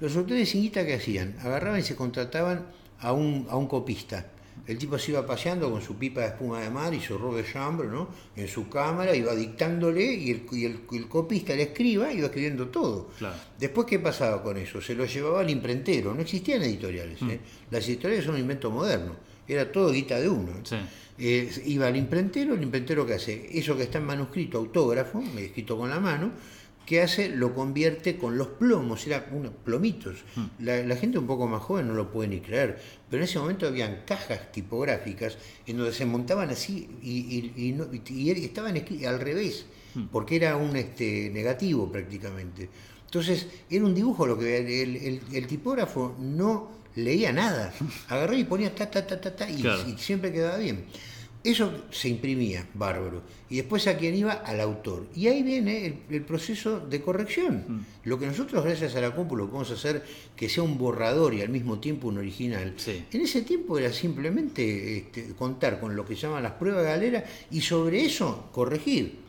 [0.00, 1.34] Los autores sin guita, ¿qué hacían?
[1.40, 2.66] Agarraban y se contrataban
[3.00, 4.26] a un, a un copista.
[4.66, 7.42] El tipo se iba paseando con su pipa de espuma de mar y su robe
[7.42, 8.08] de chambre, ¿no?
[8.36, 12.68] En su cámara, iba dictándole y el, y el- el copista le escriba, iba escribiendo
[12.68, 13.08] todo.
[13.18, 13.34] Claro.
[13.58, 14.80] Después, ¿qué pasaba con eso?
[14.80, 16.14] Se lo llevaba al imprentero.
[16.14, 17.20] No existían editoriales.
[17.22, 17.40] ¿eh?
[17.70, 19.16] Las editoriales son un invento moderno.
[19.48, 20.52] Era todo guita de uno.
[20.62, 20.76] Sí.
[21.18, 25.76] Eh, iba al imprentero, el imprentero que hace eso que está en manuscrito, autógrafo, escrito
[25.76, 26.30] con la mano,
[26.86, 27.28] que hace?
[27.28, 30.16] Lo convierte con los plomos, era unos plomitos.
[30.36, 30.44] Hmm.
[30.64, 33.38] La, la gente un poco más joven no lo puede ni creer, pero en ese
[33.38, 38.76] momento habían cajas tipográficas en donde se montaban así y, y- y no- y estaban
[39.06, 40.06] al revés, Hmm.
[40.10, 42.68] porque era un este, negativo prácticamente.
[43.04, 47.72] Entonces, era un dibujo lo que el, el- el tipógrafo no leía nada.
[48.08, 49.86] Agarré y ponía ta, ta, ta, ta, ta, y, Claro.
[49.88, 50.84] y siempre quedaba bien.
[51.44, 53.22] Eso se imprimía, bárbaro.
[53.50, 55.08] Y después a quien iba, al autor.
[55.14, 57.64] Y ahí viene el, el proceso de corrección.
[57.66, 58.08] Mm.
[58.08, 60.04] Lo que nosotros, gracias a la compu, lo podemos hacer
[60.36, 62.74] que sea un borrador y al mismo tiempo un original.
[62.76, 63.04] Sí.
[63.12, 67.24] En ese tiempo era simplemente este, contar con lo que llaman las pruebas de galera
[67.50, 69.22] y sobre eso corregir.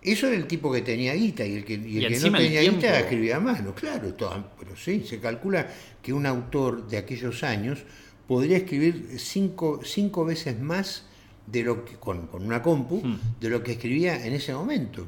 [0.00, 2.36] Eso era el tipo que tenía guita y el que, y el Y que no
[2.38, 2.80] tenía tiempo.
[2.80, 5.68] guita escribía a mano, claro, todo, pero sí, se calcula
[6.00, 7.80] que un autor de aquellos años
[8.28, 11.04] podría escribir cinco, cinco veces más
[11.50, 13.18] de lo que, con, con una compu Hmm.
[13.40, 15.06] de lo que escribía en ese momento.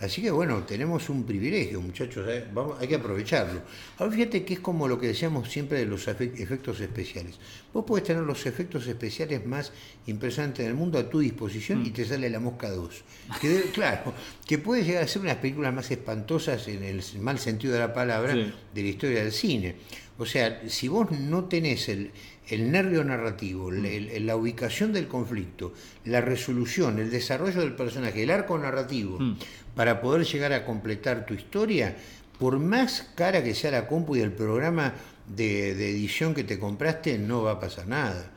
[0.00, 2.44] Así que bueno, tenemos un privilegio, muchachos, ¿eh?
[2.52, 3.62] Vamos, hay que aprovecharlo.
[3.98, 7.36] Ahora fíjate que es como lo que decíamos siempre de los efe- efectos especiales.
[7.72, 9.72] Vos podés tener los efectos especiales más
[10.06, 13.02] impresionantes del mundo a tu disposición y te sale la mosca 2.
[13.40, 14.12] Que de- claro,
[14.46, 17.94] que puede llegar a ser unas películas más espantosas en el mal sentido de la
[17.94, 18.52] palabra Sí.
[18.74, 19.76] de la historia del cine.
[20.18, 22.10] O sea, si vos no tenés el,
[22.54, 25.72] el nervio narrativo, el- la ubicación del conflicto,
[26.04, 29.36] la resolución, el desarrollo del personaje, el arco narrativo, Mm.
[29.74, 31.96] para poder llegar a completar tu historia,
[32.38, 34.94] por más cara que sea la compu y el programa
[35.26, 38.32] de, de edición que te compraste, no va a pasar nada.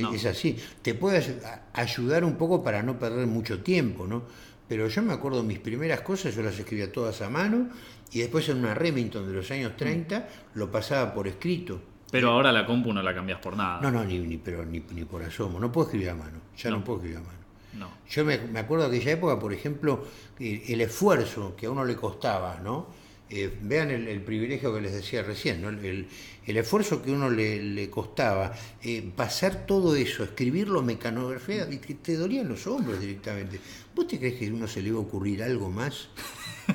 [0.00, 0.12] No.
[0.14, 0.56] Es así.
[0.82, 1.22] Te puede
[1.74, 4.22] ayudar un poco para no perder mucho tiempo, ¿no?
[4.68, 7.68] Pero yo me acuerdo mis primeras cosas, yo las escribía todas a mano
[8.12, 11.82] y después en una Remington de los años 30 lo pasaba por escrito.
[12.10, 13.80] Pero ahora la compu no la cambias por nada.
[13.80, 15.60] No, no, ni, ni, pero ni, ni por asomo.
[15.60, 16.38] No puedo escribir a mano.
[16.56, 16.84] Ya no, No.
[16.84, 17.38] puedo escribir a mano.
[17.74, 17.88] No.
[18.10, 20.04] Yo me, me acuerdo de aquella época, por ejemplo,
[20.40, 22.86] eh, el esfuerzo que a uno le costaba, ¿no?
[23.32, 25.68] Eh, vean el, el privilegio que les decía recién, ¿no?
[25.68, 26.08] El,
[26.46, 31.94] el- esfuerzo que uno le, le costaba, eh, pasar todo eso, escribirlo, mecanografiar, y que
[31.94, 33.60] te dolían los hombros directamente.
[33.94, 36.08] ¿Vos te crees que a uno se le iba a ocurrir algo más?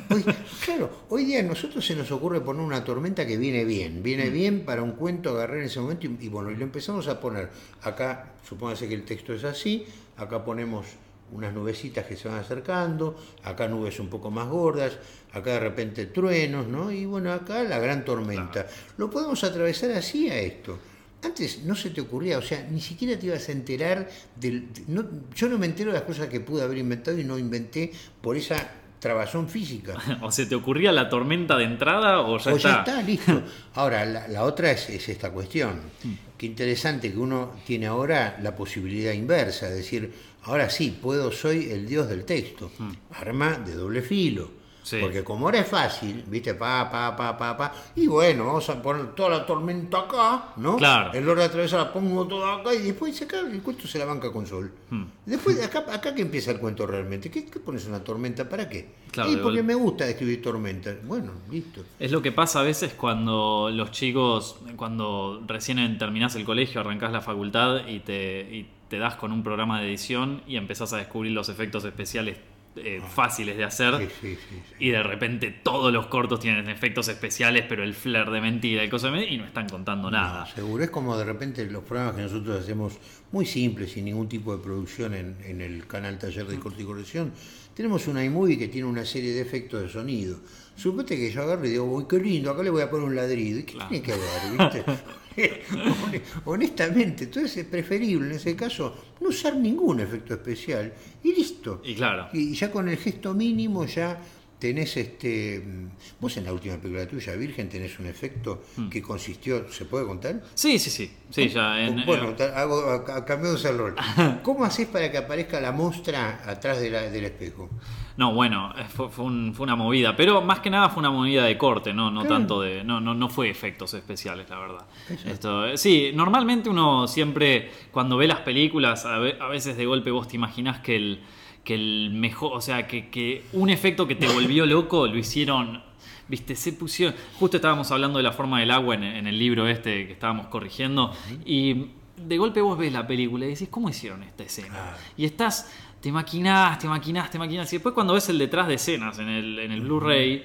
[0.09, 0.23] Hoy,
[0.63, 4.29] claro, hoy día a nosotros se nos ocurre poner una tormenta que viene bien, viene
[4.29, 7.19] bien para un cuento agarrar en ese momento y, y bueno, y lo empezamos a
[7.19, 7.49] poner.
[7.81, 10.85] Acá, supóngase que el texto es así, acá ponemos
[11.31, 14.93] unas nubecitas que se van acercando, acá nubes un poco más gordas,
[15.33, 16.91] acá de repente truenos, ¿no?
[16.91, 18.67] Y bueno, acá la gran tormenta.
[18.97, 20.77] Lo podemos atravesar así a esto.
[21.23, 24.71] Antes no se te ocurría, o sea, ni siquiera te ibas a enterar del...
[24.71, 27.37] de- no- yo no me entero de las cosas que pude haber inventado y no
[27.39, 28.55] inventé por esa
[28.99, 29.95] trabazón física.
[30.21, 32.69] ¿O se te ocurría la tormenta de entrada o ya o está?
[32.69, 33.41] ya está, listo.
[33.73, 35.79] Ahora, la, la otra es, es esta cuestión.
[36.03, 36.11] Mm.
[36.37, 40.13] Qué interesante que uno tiene ahora la posibilidad inversa, es decir,
[40.45, 42.71] ahora sí, puedo, soy el dios del texto.
[43.11, 44.65] Arma de doble filo.
[44.85, 44.97] Sí.
[45.01, 48.79] Porque como ahora es fácil, viste, pa, pa, pa, pa, pa, y bueno, vamos a
[48.79, 50.77] poner toda la tormenta acá, ¿no?
[50.77, 51.11] Claro.
[51.11, 53.97] El orden de atravesar la pongo toda acá y después se acaba, el cuento se
[53.97, 54.71] la banca con sol.
[54.91, 55.05] Hmm.
[55.25, 57.31] Después, acá, acá que empieza el cuento realmente.
[57.31, 58.47] ¿Qué, qué pones una tormenta?
[58.47, 58.87] ¿Para qué?
[59.09, 60.97] Claro, y porque me gusta escribir tormentas.
[61.03, 61.81] Bueno, listo.
[61.97, 67.11] Es lo que pasa a veces cuando los chicos, cuando recién terminás el colegio, arrancás
[67.11, 70.97] la facultad y te, y te das con un programa de edición y empezás a
[70.97, 72.37] descubrir los efectos especiales
[72.77, 73.97] eh, fáciles de hacer.
[73.99, 74.75] Sí, sí, sí, sí.
[74.79, 78.89] Y de repente todos los cortos tienen efectos especiales, pero el flair de mentira y
[78.89, 80.41] cosas de- y no están contando nada.
[80.41, 82.97] No, seguro, es como de repente los programas que nosotros hacemos
[83.31, 86.85] muy simples, sin ningún tipo de producción en, en el canal Taller de Corte y
[86.85, 87.31] Corrección.
[87.73, 90.37] Tenemos una iMovie que tiene una serie de efectos de sonido.
[90.75, 93.15] Suponte que yo agarro y digo, uy, qué lindo, acá le voy a poner un
[93.15, 93.59] ladrido.
[93.59, 93.89] ¿Y qué Claro.
[93.89, 94.73] tiene que ver?
[94.73, 94.83] ¿viste?
[96.45, 100.93] Honestamente, entonces es preferible en ese caso no usar ningún efecto especial
[101.23, 101.81] y listo.
[101.83, 104.19] Y claro, Y ya con el gesto mínimo ya
[104.65, 105.61] tenés este...
[105.63, 108.89] mm, Vos en la última película tuya, Virgen, tenés un efecto Hmm.
[108.89, 110.41] que consistió, ¿se puede contar?
[110.55, 113.95] sí, sí, sí, sí, ya en, bueno, eh, hago, a- a- cambiamos el rol.
[114.43, 117.69] ¿Cómo haces para que aparezca la mostra atrás de la- del espejo?
[118.17, 121.11] No, bueno, eh, fue, fue un- fue una movida, pero más que nada fue una
[121.11, 122.35] movida de corte, no, no Claro.
[122.37, 124.85] tanto de, no, no, no fue efectos especiales, la verdad.
[125.25, 130.27] Esto, eh, sí, normalmente uno siempre cuando ve las películas, a veces de golpe vos
[130.27, 131.19] te imaginás que el,
[131.65, 135.83] que el mejor, o sea, que, que un efecto que te volvió loco lo hicieron,
[136.29, 139.67] viste, se pusieron, justo estábamos hablando de la forma del agua en, en el libro
[139.67, 141.11] este que estábamos corrigiendo
[141.45, 144.95] y de golpe vos ves la película y decís, ¿cómo hicieron esta escena?
[145.17, 147.73] Y estás, te maquinás, te maquinás, te maquinás.
[147.73, 150.43] Y después cuando ves el detrás de escenas en el, en el Blu-ray,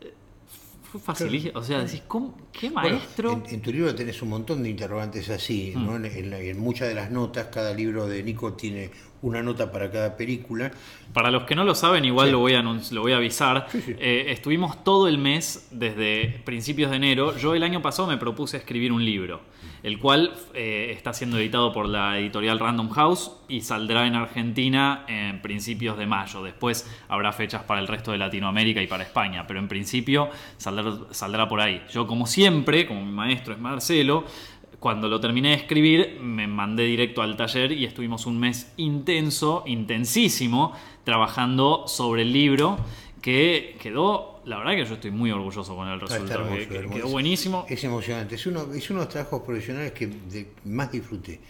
[0.00, 0.14] eh,
[0.92, 1.58] fue facilísimo.
[1.58, 3.32] O sea, decís, ¿cómo- ¿qué Bueno, maestro?
[3.32, 5.84] en, en tu libro tenés un montón de interrogantes así, Mm.
[5.86, 5.96] ¿no?
[5.96, 8.90] En la- en muchas de las notas, cada libro de Nico tiene
[9.22, 10.70] una nota para cada película.
[11.12, 12.32] Para los que no lo saben, igual Sí.
[12.32, 13.66] lo, voy a lo voy a avisar.
[13.70, 13.94] Sí, sí.
[13.98, 17.36] Eh, estuvimos todo el mes, desde principios de enero.
[17.36, 19.40] Yo el año pasado me propuse escribir un libro,
[19.82, 25.04] el cual eh, está siendo editado por la editorial Random House y saldrá en Argentina
[25.08, 26.42] en principios de mayo.
[26.42, 30.92] Después habrá fechas para el resto de Latinoamérica y para España, pero en principio saldrá,
[31.10, 31.82] saldrá por ahí.
[31.90, 34.24] Yo, como siempre, como mi maestro es Marcelo,
[34.80, 39.64] cuando lo terminé de escribir, me mandé directo al taller y estuvimos un mes intenso,
[39.66, 40.72] intensísimo,
[41.04, 42.78] trabajando sobre el libro
[43.20, 46.68] que quedó, la verdad que yo estoy muy orgulloso con el Ah, resultado, que- hermoso,
[46.68, 46.96] que hermoso.
[46.96, 47.66] quedó buenísimo.
[47.68, 48.36] Es emocionante.
[48.36, 51.40] Es uno, es uno de los trabajos profesionales que de- más disfruté.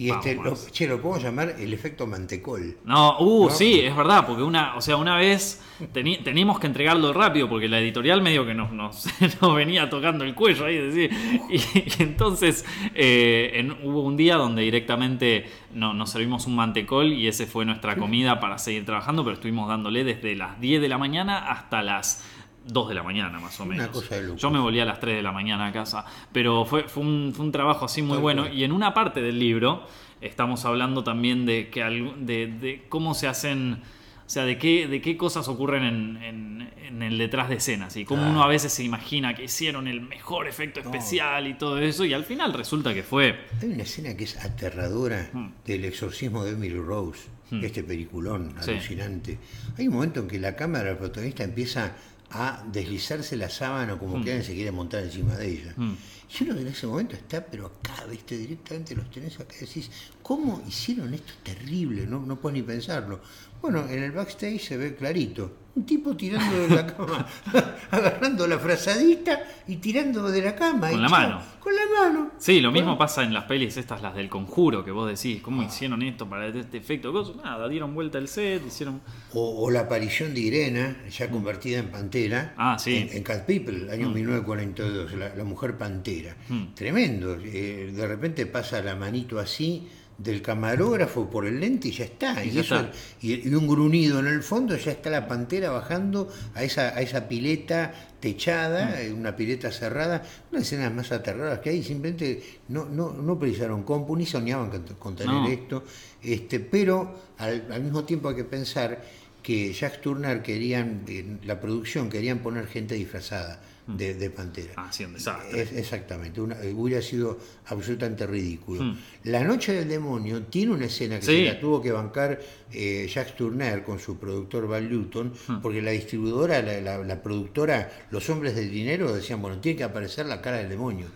[0.00, 2.78] Y este, lo, che, lo podemos llamar el efecto mantecol.
[2.86, 3.50] No, uh, ¿No?
[3.50, 7.68] sí, es verdad, porque una, o sea, una vez teni- teníamos que entregarlo rápido porque
[7.68, 9.06] la editorial medio que nos, nos,
[9.42, 11.10] nos venía tocando el cuello ahí, decir,
[11.50, 15.44] y, y entonces eh, en- hubo un día donde directamente
[15.74, 19.68] no- nos servimos un mantecol y ese fue nuestra comida para seguir trabajando, pero estuvimos
[19.68, 22.24] dándole desde las 10 de la mañana hasta las
[22.66, 23.88] 2 de la mañana más o Una menos.
[23.90, 24.36] cosa de.
[24.36, 27.32] Yo me volví a las 3 de la mañana a casa, pero fue, fue, un,
[27.34, 28.54] fue un trabajo así muy Tal bueno cual.
[28.58, 29.86] y en una parte del libro
[30.20, 33.80] estamos hablando también de que de, de cómo se hacen,
[34.26, 37.96] o sea, de qué, de qué cosas ocurren en, en- en el detrás de escenas
[37.96, 38.28] y cómo Ah.
[38.30, 42.12] uno a veces se imagina que hicieron el mejor efecto especial y todo eso y
[42.12, 45.46] al final resulta que fue Hay una escena que es aterradora Mm.
[45.64, 47.64] del exorcismo de Emily Rose, Mm.
[47.64, 48.72] este peliculón Sí.
[48.72, 49.38] alucinante.
[49.78, 51.94] Hay un momento en que la cámara del protagonista empieza
[52.30, 54.24] a deslizarse la sábana como Mm.
[54.24, 55.74] que alguien se quiere montar encima de ella.
[55.76, 55.94] Mm.
[56.38, 59.90] Y uno en ese momento está, pero acá, viste, directamente los tenés acá, decís,
[60.22, 62.06] ¿cómo hicieron esto terrible?
[62.06, 63.20] No, no puedes ni pensarlo.
[63.62, 65.56] Bueno, en el backstage se ve clarito.
[65.72, 67.24] Un tipo tirando de la cama,
[67.92, 70.90] agarrando la frazadita y tirando de la cama.
[70.90, 71.42] Con y la mano.
[71.60, 72.30] Con la mano.
[72.38, 75.62] Sí, lo mismo pasa en las pelis estas, las del conjuro, que vos decís, ¿cómo
[75.62, 77.12] hicieron esto para este efecto?
[77.44, 79.00] Nada, dieron vuelta el set, hicieron...
[79.32, 82.96] O, o la aparición de Irena, ya convertida en pantera, Ah, sí.
[82.96, 86.34] en, en Cat People, año 1942, la, la mujer pantera.
[86.48, 86.74] Mm.
[86.74, 87.36] Tremendo.
[87.44, 89.88] eh, de repente pasa la manito así
[90.22, 92.44] del camarógrafo por el lente y ya está.
[92.44, 92.92] Y Y, ya eso- está.
[93.22, 97.00] y- y un gruñido en el fondo, ya está la pantera bajando a esa, a
[97.00, 98.94] esa pileta techada, Mm.
[98.98, 103.82] eh, una pileta cerrada, una escenas más aterradoras que hay, simplemente no, no, no precisaron
[103.82, 105.48] compu, ni soñaban con, tener No.
[105.48, 105.84] esto,
[106.22, 109.02] este, pero al, al mismo tiempo hay que pensar
[109.42, 111.00] que Jack Turner querían,
[111.46, 113.58] la producción querían poner gente disfrazada
[113.96, 114.72] de, de Pantera.
[114.76, 115.62] Ah, sí, un desastre.
[115.62, 118.94] Es- exactamente, una- hubiera sido absolutamente ridículo.
[119.24, 121.32] La Noche del Demonio tiene una escena que Sí.
[121.38, 122.40] se la tuvo que bancar
[122.72, 125.32] eh, Jack Turner con su productor Val Newton,
[125.62, 129.84] porque la distribuidora, la, la- la productora, los hombres del dinero decían, bueno, tiene que
[129.84, 131.06] aparecer la cara del demonio.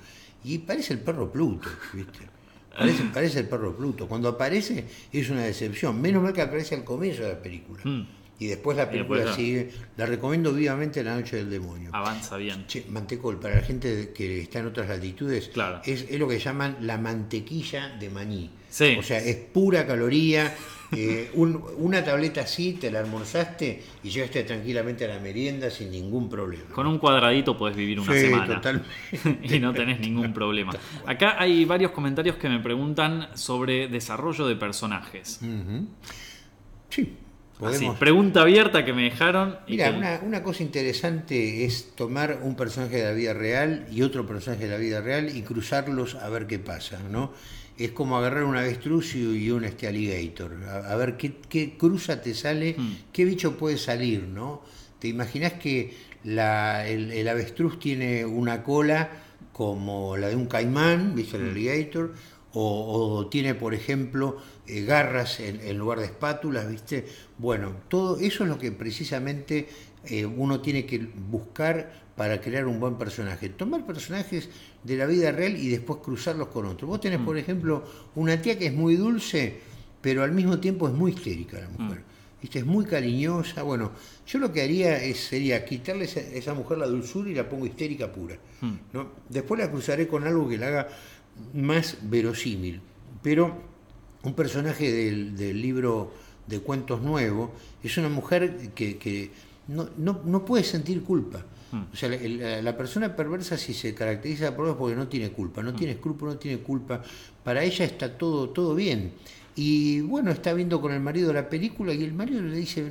[0.45, 2.21] Y parece el perro Pluto, ¿viste?
[2.77, 4.09] Parece, parece el perro Pluto.
[4.09, 6.01] Cuando aparece es una decepción.
[6.03, 7.81] Menos mal que aparece al comienzo de la película.
[7.85, 8.07] Mm.
[8.39, 9.71] Y después la después película sigue.
[9.97, 11.91] La recomiendo vivamente La Noche del Demonio.
[11.93, 12.67] Avanza bien.
[12.67, 15.81] Che, mantecol, para la gente que está en otras latitudes, Claro.
[15.85, 18.51] es, es lo que llaman la mantequilla de maní.
[18.69, 18.97] Sí.
[18.99, 20.53] O sea, es pura caloría.
[20.97, 25.91] eh, un- una tableta así, te la almorzaste y llegaste tranquilamente a la merienda sin
[25.91, 26.71] ningún problema.
[26.73, 28.47] Con un cuadradito podés vivir una Sí, semana.
[28.57, 28.89] totalmente.
[29.57, 30.73] y no tenés ningún problema.
[31.07, 35.41] Acá hay varios comentarios que me preguntan sobre desarrollo de personajes.
[36.91, 37.13] Sí,
[37.63, 39.57] Así, pregunta abierta que me dejaron.
[39.69, 44.03] Mira, que- una, una cosa interesante es tomar un personaje de la vida real y
[44.03, 47.33] otro personaje de la vida real y cruzarlos a ver qué pasa, ¿no?
[47.79, 52.21] Es como agarrar un avestruz y un este alligator, a, a ver qué, qué cruza
[52.23, 52.93] te sale, Mm.
[53.13, 54.63] qué bicho puede salir, ¿no?
[54.99, 55.95] ¿Te imaginas que
[56.25, 59.11] la- el, el avestruz tiene una cola
[59.53, 61.37] como la de un caimán, ¿viste?
[61.37, 62.15] El alligator,
[62.53, 67.07] o, o tiene, por ejemplo, eh, garras en, en lugar de espátulas, ¿viste?
[67.39, 69.69] Bueno, todo eso es lo que precisamente
[70.07, 73.49] eh, uno tiene que buscar para crear un buen personaje.
[73.49, 74.49] Tomar personajes
[74.83, 76.89] de la vida real y después cruzarlos con otros.
[76.89, 77.85] Vos tenés, por ejemplo,
[78.15, 79.59] una tía que es muy dulce,
[80.01, 82.03] pero al mismo tiempo es muy histérica la mujer.
[82.41, 82.59] ¿Viste?
[82.59, 83.63] Es muy cariñosa.
[83.63, 83.93] Bueno,
[84.27, 87.65] yo lo que haría es, sería quitarle a esa, mujer la dulzura y la pongo
[87.67, 88.37] histérica pura.
[88.61, 88.75] Hmm.
[88.93, 89.09] ¿no?
[89.29, 90.89] Después la cruzaré con algo que la haga
[91.55, 92.81] más verosímil.
[93.23, 93.74] Pero
[94.25, 96.13] un personaje del, del libro
[96.47, 97.53] de cuentos nuevo
[97.83, 99.31] es una mujer que, que
[99.69, 101.45] no, no, no puede sentir culpa.
[101.73, 101.85] Hmm.
[101.93, 105.63] O sea, la, persona perversa si se caracteriza por eso es porque no tiene culpa,
[105.63, 105.67] Hmm.
[105.67, 107.03] no tiene escrúpulo, no tiene culpa.
[107.43, 109.13] Para ella está todo, todo bien.
[109.57, 112.91] Y bueno, está viendo con el marido la película y el marido le dice,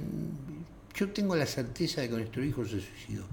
[0.96, 3.26] yo tengo la certeza de que nuestro hijo se suicidó.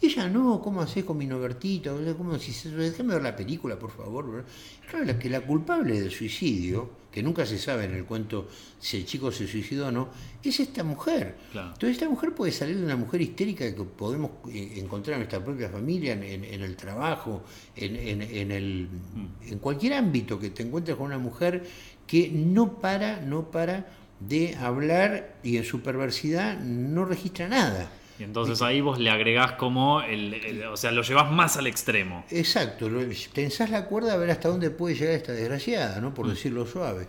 [0.00, 1.98] Y ella, no, ¿cómo haces con mi novertito?
[2.16, 4.44] ¿Cómo si Déjame ver la película, por favor.
[4.88, 8.98] Claro, la, que la culpable del suicidio, que nunca se sabe en el cuento si
[8.98, 10.08] el chico se suicidó o no,
[10.42, 11.34] es esta mujer.
[11.52, 15.44] Entonces esta mujer puede salir de una mujer histérica que podemos eh, encontrar en nuestra
[15.44, 17.42] propia familia, en, el trabajo,
[17.74, 19.52] en, en, el, mm.
[19.52, 21.66] en cualquier ámbito que te encuentres con una mujer
[22.06, 23.86] que no para, no para
[24.20, 27.90] de hablar y en su perversidad no registra nada.
[28.18, 32.24] Y entonces ahí vos le agregás como, el, o sea, lo llevas más al extremo.
[32.30, 32.90] Exacto,
[33.32, 36.12] tensás la cuerda a ver hasta dónde puede llegar esta desgraciada, ¿no?
[36.12, 36.30] Por mm.
[36.30, 37.06] decirlo suave.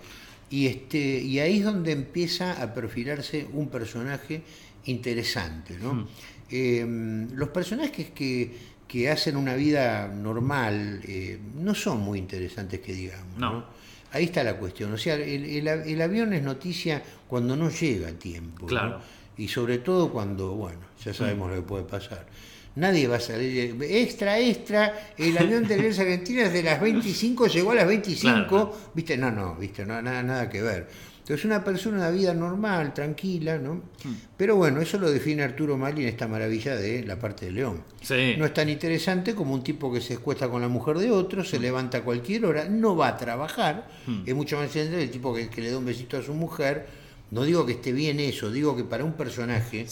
[0.51, 4.43] Y, este, y ahí es donde empieza a perfilarse un personaje
[4.85, 5.93] interesante, ¿no?
[5.93, 6.07] Mm.
[6.51, 8.55] Em, los personajes que,
[8.87, 13.65] que, hacen una vida normal eh, no son muy interesantes que digamos, ¿no?
[14.11, 14.91] Ahí está la cuestión.
[14.93, 18.65] O sea, el, el, avión es noticia cuando no llega a tiempo.
[18.65, 18.99] Claro
[19.39, 22.25] y sobre todo cuando, bueno, ya sabemos lo que puede pasar.
[22.75, 27.71] Nadie va a salir, extra, extra, el avión de Alianza Argentina desde las 25 llegó
[27.71, 30.87] a las 25, viste, no, no, viste, no, nada, nada que ver.
[31.19, 33.75] Entonces una persona, una vida normal, tranquila, ¿no?
[34.03, 34.13] Hmm.
[34.35, 37.83] Pero bueno, eso lo define Arturo Mali en esta maravilla de la parte de León.
[38.37, 41.45] No es tan interesante como un tipo que se escuesta con la mujer de otro,
[41.45, 41.61] se hmm.
[41.61, 44.23] levanta a cualquier hora, no va a trabajar, hmm.
[44.25, 46.87] es mucho más interesante el tipo que, que le da un besito a su mujer,
[47.31, 49.85] no digo que esté bien eso, digo que para un personaje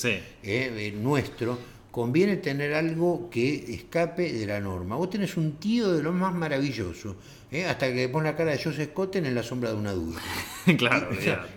[0.44, 1.58] eh, nuestro
[1.92, 4.96] conviene tener algo que escape de la norma.
[4.96, 7.16] Vos tenés un tío de lo más maravilloso,
[7.52, 9.92] eh, hasta que le pone la cara de Joseph Cotten en la sombra de una
[9.92, 10.20] duda.
[10.78, 11.10] claro,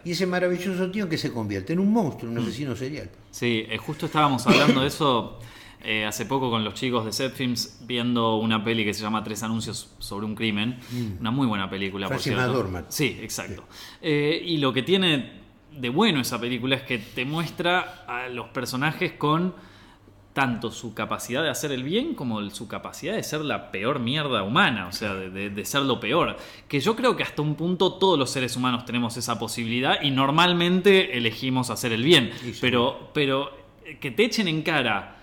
[0.05, 3.11] y, ese maravilloso tío que se convierte en un monstruo, un asesino serial.
[3.31, 5.39] Sí, eh, justo estábamos hablando de eso
[6.07, 9.43] hace poco con los chicos de Set Films viendo una peli que se llama Tres
[9.43, 10.78] anuncios sobre un crimen.
[10.91, 11.20] Mm.
[11.20, 12.85] Una muy buena película, por cierto.
[12.91, 13.64] Sí, exacto.
[14.03, 15.39] y lo que tiene
[15.73, 19.55] de bueno esa película es que te muestra a los personajes con
[20.33, 24.45] tanto su capacidad de hacer el bien como su capacidad de ser la peor mierda
[24.45, 26.37] humana, o sea, de, ser lo peor.
[26.68, 30.11] Que yo creo que hasta un punto todos los seres humanos tenemos esa posibilidad y
[30.11, 32.31] normalmente elegimos hacer el bien.
[32.61, 33.51] Pero, pero
[34.01, 35.16] que te echen en cara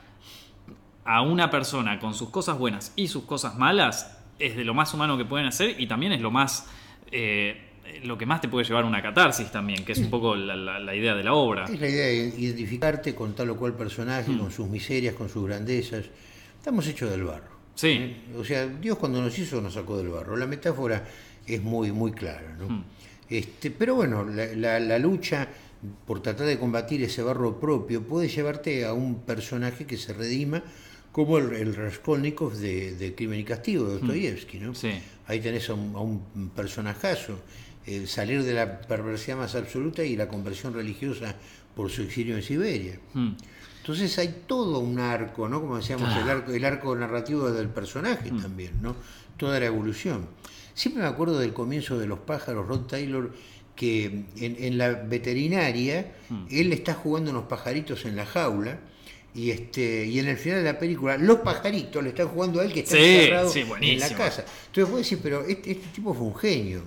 [1.06, 4.94] a una persona con sus cosas buenas y sus cosas malas es de lo más
[4.94, 6.70] humano que pueden hacer y también es lo más...
[7.12, 7.67] Eh,
[8.04, 10.96] lo que más te puede llevar a una catarsis también, que es un poco la,
[10.96, 11.66] idea de la obra.
[11.66, 14.40] Es la idea de identificarte con tal o cual personaje, mm.
[14.40, 16.06] con sus miserias, con sus grandezas.
[16.58, 17.58] Estamos hechos del barro.
[17.76, 17.90] Sí.
[17.90, 18.18] ¿eh?
[18.38, 20.36] O sea, Dios cuando nos hizo nos sacó del barro.
[20.36, 21.04] La metáfora
[21.46, 22.56] es muy, muy clara.
[22.58, 22.70] ¿no?
[22.70, 22.84] Mm.
[23.30, 25.48] Este, pero bueno, la, lucha
[26.06, 30.64] por tratar de combatir ese barro propio puede llevarte a un personaje que se redima
[31.12, 34.00] como el, Raskolnikov de, Crimen y Castigo de mm.
[34.00, 34.60] Dostoyevsky.
[34.60, 34.76] ¿no?
[34.76, 34.92] Sí.
[35.28, 37.40] Ahí tenés a un, a un personajazo
[38.06, 41.36] salir de la perversidad más absoluta y la conversión religiosa
[41.78, 43.00] por su exilio en Siberia.
[43.14, 43.34] Hmm.
[43.80, 45.62] Entonces hay todo un arco, ¿no?
[45.62, 48.42] Como decíamos, el, arco, el arco narrativo del personaje hmm.
[48.42, 48.96] también, ¿no?
[49.38, 50.28] Toda la evolución.
[50.74, 53.32] Siempre me acuerdo del comienzo de Los pájaros, Rod Taylor,
[53.76, 56.48] que en, la veterinaria, hmm.
[56.50, 58.80] él está jugando unos pajaritos en la jaula,
[59.36, 62.66] y este y en el final de la película los pajaritos le están jugando a
[62.66, 66.26] él que está encerrado en la casa entonces vos decir pero este, este, tipo fue
[66.26, 66.82] un genio.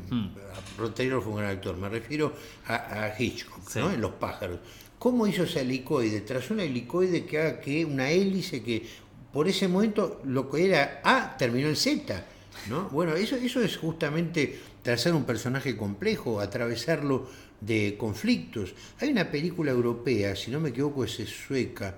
[0.80, 2.32] Rod Taylor fue un gran actor me refiero
[2.66, 3.90] a, Hitchcock ¿no?
[3.92, 4.58] en los pájaros.
[4.98, 8.86] Cómo hizo ese helicoide tras un helicoide que haga que una hélice que
[9.32, 12.24] por ese momento lo que era A terminó en Z
[12.68, 12.88] ¿no?
[12.90, 17.28] bueno eso eso es justamente trazar un personaje complejo atravesarlo
[17.60, 18.74] de conflictos.
[19.00, 21.96] Hay una película europea si no me equivoco es sueca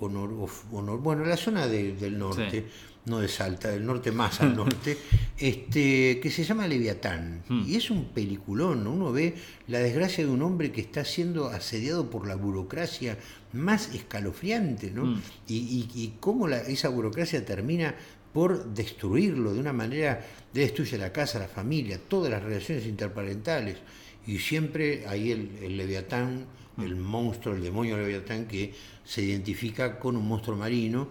[0.00, 2.64] bueno, la zona del norte,
[3.06, 4.98] no de Salta, del norte más al norte,
[5.38, 7.42] este, que se llama Leviatán.
[7.48, 7.64] Hmm.
[7.66, 9.34] Y es un peliculón, uno ve
[9.68, 13.18] la desgracia de un hombre que está siendo asediado por la burocracia
[13.52, 15.06] más escalofriante, ¿no?
[15.06, 15.22] Hmm.
[15.48, 17.94] Y, cómo esa burocracia termina
[18.32, 23.78] por destruirlo de una manera, destruye la casa, la familia, todas las relaciones interparentales.
[24.26, 26.46] Y siempre ahí el Leviatán
[26.82, 28.72] el monstruo, el demonio Leviatán, que
[29.04, 31.08] se identifica con un monstruo marino,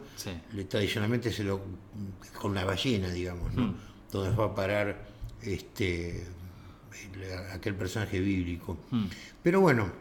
[0.68, 1.62] tradicionalmente se lo,
[2.40, 3.68] con la ballena, digamos, ¿no?
[3.68, 3.76] Mm.
[4.12, 5.06] donde va a parar
[5.42, 6.26] este,
[7.54, 8.78] aquel personaje bíblico.
[8.92, 9.06] Mm.
[9.44, 9.92] Pero bueno,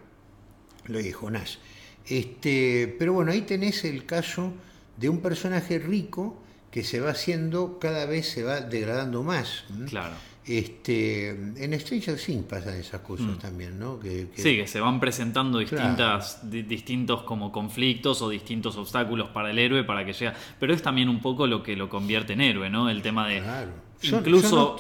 [0.86, 1.58] lo de Jonás.
[2.06, 4.52] Este, pero bueno, ahí tenés el caso
[4.96, 9.64] de un personaje rico que se va haciendo, cada vez se va degradando más.
[9.88, 10.14] Claro.
[10.44, 13.38] Este, en Stranger Things pasan esas cosas mm.
[13.38, 14.00] también, ¿no?
[14.00, 19.58] Que, Sí, que se van presentando distintas, distintos como conflictos o distintos obstáculos para el
[19.58, 20.32] héroe para que llegue.
[20.58, 22.88] Pero es también un poco lo que lo convierte en héroe, ¿no?
[22.88, 23.40] El tema de.
[23.40, 23.70] Claro.
[24.02, 24.76] incluso.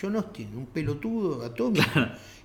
[0.00, 1.84] John Austin, un pelotudo atómico.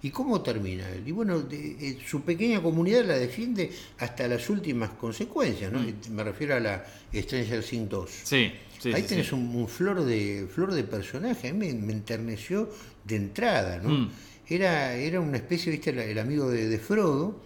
[0.01, 1.07] ¿Y cómo termina él?
[1.07, 5.79] Y bueno, de- eh, su pequeña comunidad la defiende hasta las últimas consecuencias, ¿no?
[6.09, 6.83] Me refiero a la
[7.13, 8.09] Stranger Things 2.
[8.23, 8.51] Sí,
[8.83, 8.93] sí.
[8.93, 9.35] Ahí sí, tenés sí.
[9.35, 12.69] un, un flor de flor de personaje, a mí me, me enterneció
[13.03, 13.89] de entrada, ¿no?
[13.89, 14.09] Mm.
[14.47, 17.41] Era, era una especie, viste, el, el amigo de, de Frodo,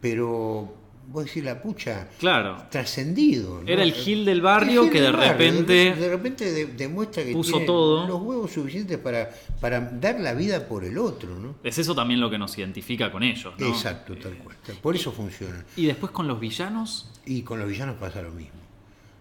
[0.00, 0.74] pero
[1.08, 2.62] vos decís la pucha, Claro.
[2.70, 3.62] trascendido.
[3.62, 3.68] ¿no?
[3.68, 7.24] Era el Gil del barrio Gil que de barrio, repente de, de repente de- demuestra
[7.24, 8.06] que puso tiene todo.
[8.06, 9.30] los huevos suficientes para,
[9.60, 11.56] para dar la vida por el otro, ¿no?
[11.64, 13.66] Es eso también lo que nos identifica con ellos, ¿no?
[13.68, 14.56] Exacto, tal cual.
[14.80, 15.64] Por eso funcionan.
[15.76, 18.59] Y después con los villanos, Y con los villanos pasa lo mismo.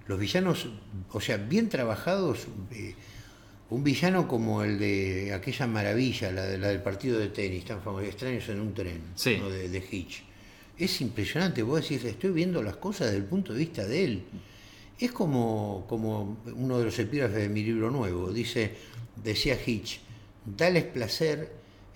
[0.09, 0.67] Los villanos,
[1.11, 2.95] o sea, bien trabajados, eh,
[3.69, 7.79] un villano como el de aquella maravilla, la, de- la del partido de tenis, tan
[7.83, 9.37] famoso, extraños en un tren, Sí.
[9.39, 9.49] ¿no?
[9.51, 10.23] de, de Hitch.
[10.79, 14.23] Es impresionante, vos decís, estoy viendo las cosas desde el punto de vista de él.
[14.97, 18.73] Es como, como uno de los epígrafes de mi libro nuevo, dice,
[19.23, 19.99] decía Hitch,
[20.43, 21.51] dales placer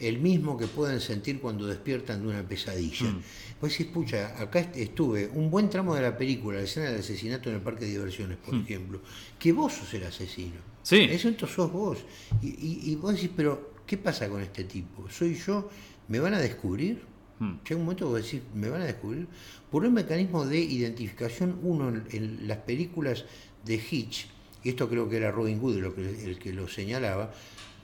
[0.07, 3.05] el mismo que pueden sentir cuando despiertan de una pesadilla.
[3.09, 3.21] Mm.
[3.61, 6.99] Vos decís, pucha, acá est- estuve un buen tramo de la película, la escena del
[6.99, 9.01] asesinato en el parque de diversiones, por ejemplo,
[9.39, 10.55] que vos sos el asesino.
[10.55, 10.83] Mm.
[10.83, 10.97] Sí.
[11.09, 11.97] Eso entonces sos vos.
[12.41, 15.09] Y, y- y vos decís, pero ¿qué pasa con este tipo?
[15.09, 15.69] ¿Soy yo?
[16.07, 17.01] ¿Me van a descubrir?
[17.39, 17.53] Mm.
[17.63, 19.27] Llega un momento que vos decís, ¿me van a descubrir?
[19.71, 23.25] Por un mecanismo de identificación, uno en, en las películas
[23.65, 24.27] de Hitch,
[24.63, 25.77] y esto creo que era Robin Hood
[26.25, 27.33] el que lo señalaba,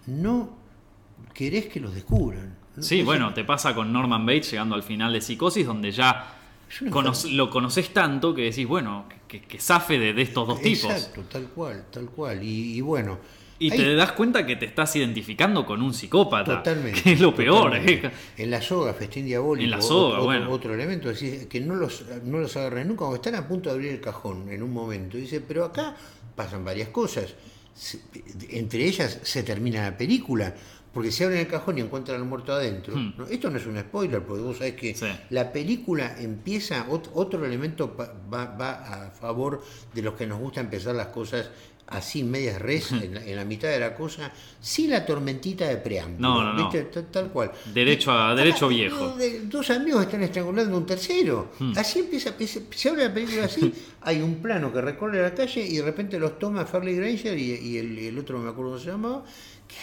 [0.08, 0.59] no
[1.34, 2.56] querés que los descubran.
[2.76, 2.84] ¿no?
[2.84, 6.36] sí, bueno, te pasa con Norman Bates llegando al final de Psicosis, donde ya
[6.90, 10.92] cono- lo conoces tanto que decís, bueno, que, que zafe de, de estos dos tipos.
[10.92, 12.44] Exacto, tal cual, tal cual.
[12.44, 13.20] Y, y bueno.
[13.62, 16.60] Y te das cuenta que te estás identificando con un psicópata.
[16.60, 17.02] Totalmente.
[17.02, 17.76] Que es lo peor.
[17.76, 18.10] ¿eh?
[18.38, 19.66] En la soga, festín diabólico.
[19.66, 20.50] En la soga, otro, bueno.
[20.50, 23.76] Otro elemento, decir, que no los, no los agarren nunca, cuando están a punto de
[23.76, 25.18] abrir el cajón en un momento.
[25.18, 25.94] Dice, pero acá
[26.38, 27.36] pasan varias cosas.
[28.50, 30.56] Entre ellas se termina la película.
[31.00, 32.94] Porque se abren el cajón y encuentran al muerto adentro.
[32.94, 33.14] Hmm.
[33.18, 33.26] ¿no?
[33.28, 35.06] Esto no es un spoiler, porque vos sabés que Sí.
[35.30, 40.60] la película empieza, ot- otro elemento va, va a favor de los que nos gusta
[40.60, 41.50] empezar las cosas
[41.88, 44.30] así, medias res, en la, en la mitad de la cosa,
[44.60, 46.20] sin la tormentita de preámbulo.
[46.44, 46.64] No, no.
[46.70, 46.84] ¿viste?
[46.84, 47.52] Ta- Tal cual.
[47.74, 49.10] Derecho a- derecho Ah, viejo.
[49.16, 51.52] de- Dos amigos están estrangulando un tercero.
[51.60, 51.72] Hmm.
[51.78, 55.66] Así empieza, se, se abre la película así, hay un plano que recorre la calle
[55.66, 58.72] y de repente los toma Farley Granger y, y el, el otro no me acuerdo
[58.72, 59.24] cómo se llamaba,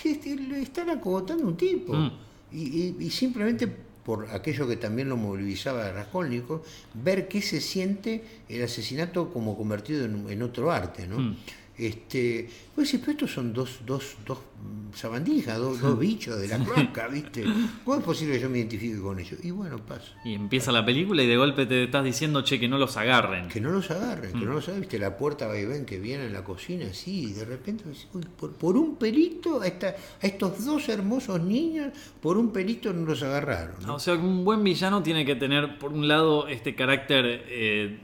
[0.02, 1.94] que le están acogotando un tipo.
[1.94, 2.10] Mm.
[2.52, 6.62] Y, y- y simplemente por aquello que también lo movilizaba a Raskolnikov,
[6.94, 11.18] ver qué se siente el asesinato como convertido en, en otro arte, ¿no?
[11.18, 11.36] Mm.
[11.78, 16.58] Este, pues pero estos son dos, dos, dos mm, sabandijas, dos, dos bichos de la
[16.58, 17.44] cloaca, ¿viste?
[17.84, 19.38] ¿Cómo es posible que yo me identifique con ellos?
[19.44, 20.12] Y bueno, pasa.
[20.24, 23.48] Y empieza la película y de golpe te estás diciendo, che, que no los agarren.
[23.48, 24.38] Que no los agarren, Mm.
[24.40, 26.86] que no los agarren, viste, la puerta va y ven que viene en la cocina
[26.90, 31.40] así, y de repente, uy, por, por un pelito, a, esta- a estos dos hermosos
[31.42, 33.74] niños, por un pelito no los agarraron.
[33.86, 33.96] ¿no?
[33.96, 37.98] O sea, un buen villano tiene que tener, por un lado, este carácter eh,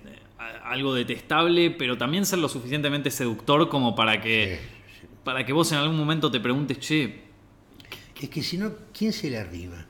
[0.64, 4.58] algo detestable, pero también ser lo suficientemente seductor como para que,
[5.00, 7.22] Sí, para que vos en algún momento te preguntes, che,
[8.20, 9.86] Es que si no, ¿quién se le arrima?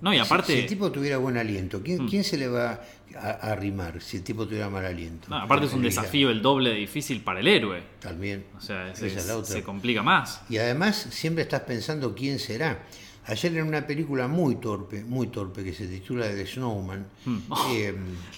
[0.00, 2.08] no, y aparte, Si, el tipo tuviera buen aliento, ¿quién, Mm.
[2.08, 2.80] quién se le va
[3.16, 5.28] a, a arrimar si el tipo tuviera mal aliento?
[5.28, 7.82] no, aparte es un realidad, desafío el doble de difícil para el héroe.
[8.00, 8.44] También.
[8.56, 9.52] O sea, es la otra.
[9.52, 10.42] se complica más.
[10.48, 12.86] Y además siempre estás pensando quién será.
[13.28, 17.06] Ayer en una película muy torpe, muy torpe, que se titula The Snowman.
[17.26, 17.38] Mm.
[17.72, 17.94] eh,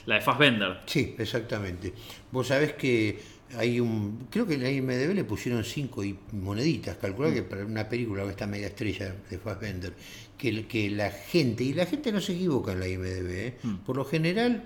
[0.06, 0.80] La de Fassbender.
[0.86, 1.92] sí, exactamente.
[2.30, 3.18] Vos sabés que
[3.56, 4.26] hay un.
[4.30, 6.96] Creo que en la IMDB le pusieron cinco y moneditas.
[6.96, 9.92] Calcular que para una película con esta media estrella de Fassbender,
[10.36, 13.58] que, que la gente, y la gente no se equivoca en la IMDB, ¿eh?
[13.62, 13.74] Mm.
[13.86, 14.64] por lo general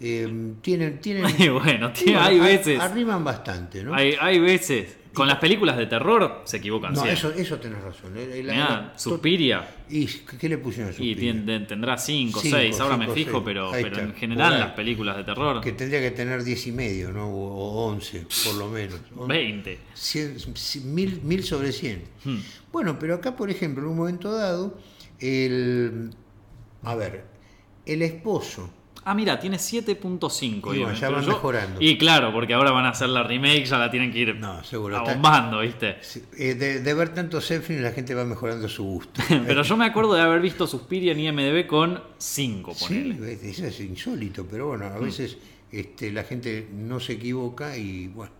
[0.00, 1.00] eh, tienen.
[1.00, 1.24] tienen
[1.54, 3.94] bueno, hay a- veces, Arriman bastante, ¿no?
[3.94, 4.96] hay, hay veces.
[5.16, 7.14] Con las películas de terror se equivocan no, siempre.
[7.18, 8.12] eso, eso tenés razón.
[8.16, 9.66] eh, la- Mirá, la- Suspiria.
[9.88, 11.32] ¿Y qué le pusieron a Y Suspiria?
[11.32, 13.42] tien- tendrá 5, Cinco, 6, ahora me cinco, fijo, seis.
[13.44, 14.60] pero, Ahí pero está, en general ahí.
[14.60, 17.28] las películas de terror, Que tendría que tener 10 y medio, ¿no?
[17.30, 19.00] O, o 11, por lo menos.
[19.26, 19.78] 20.
[19.94, 22.04] Cien- cien- mil, mil sobre 100.
[22.24, 22.36] Hmm.
[22.70, 24.78] Bueno, pero acá, por ejemplo, en un momento dado,
[25.18, 26.10] el.
[26.82, 27.24] A ver,
[27.86, 28.70] el esposo.
[29.08, 30.74] Ah, mira, tiene 7.5.
[30.74, 31.80] Y bueno, ya van mejorando.
[31.80, 34.64] Y claro, porque ahora van a hacer la remake, ya la tienen que ir No,
[34.64, 34.96] seguro.
[34.96, 35.98] abombando, ¿viste?
[36.00, 39.22] sí, eh, de, de ver tanto Zeppelin, la gente va mejorando su gusto.
[39.46, 43.32] Pero yo me acuerdo de haber visto Suspiria en IMDB con 5, Sí, ponele.
[43.34, 45.36] es- eso es insólito, pero bueno, a veces
[45.70, 48.32] este, la gente no se equivoca y bueno.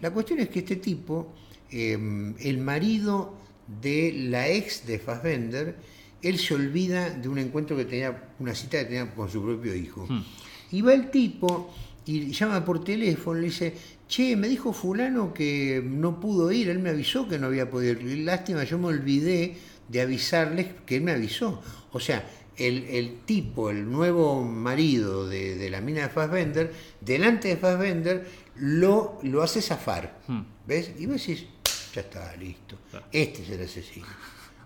[0.00, 1.34] La cuestión es que este tipo,
[1.70, 1.98] eh,
[2.38, 3.34] el marido
[3.80, 5.76] de la ex de Fassbender,
[6.22, 9.74] él se olvida de un encuentro que tenía, una cita que tenía con su propio
[9.74, 10.06] hijo.
[10.08, 10.24] Hmm.
[10.70, 13.74] Y va el tipo y llama por teléfono, le dice,
[14.08, 17.92] che, me dijo fulano que no pudo ir, él me avisó que no había podido
[18.00, 18.18] ir.
[18.18, 19.56] Lástima, yo me olvidé
[19.88, 21.62] de avisarles que él me avisó.
[21.92, 27.48] O sea, el, el tipo, el nuevo marido de, de la mina de Fassbender, delante
[27.48, 30.20] de Fassbender, lo, lo hace zafar.
[30.26, 30.42] Hmm.
[30.66, 30.92] ¿Ves?
[30.98, 31.46] Y vos decís,
[31.94, 32.78] ya está, listo.
[33.10, 34.06] Este es el asesino.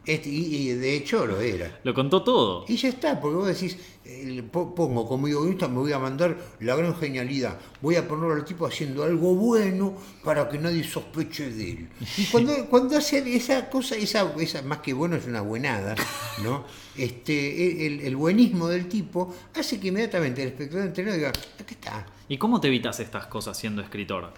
[0.06, 1.80] Este, y, y de hecho lo era.
[1.82, 2.64] Lo contó todo.
[2.68, 6.36] Y ya está, porque vos decís, eh, po- pongo como guionista, me voy a mandar
[6.60, 7.58] la gran genialidad.
[7.82, 11.88] Voy a poner al tipo haciendo algo bueno para que nadie sospeche de él.
[12.16, 15.96] Y cuando, cuando hace esa cosa, esa, esa más que bueno es una buenada,
[16.44, 16.64] ¿no?
[16.96, 22.06] Este, el, el buenismo del tipo hace que inmediatamente el espectador entero diga, acá está.
[22.28, 24.32] ¿Y cómo te evitas estas cosas siendo escritor?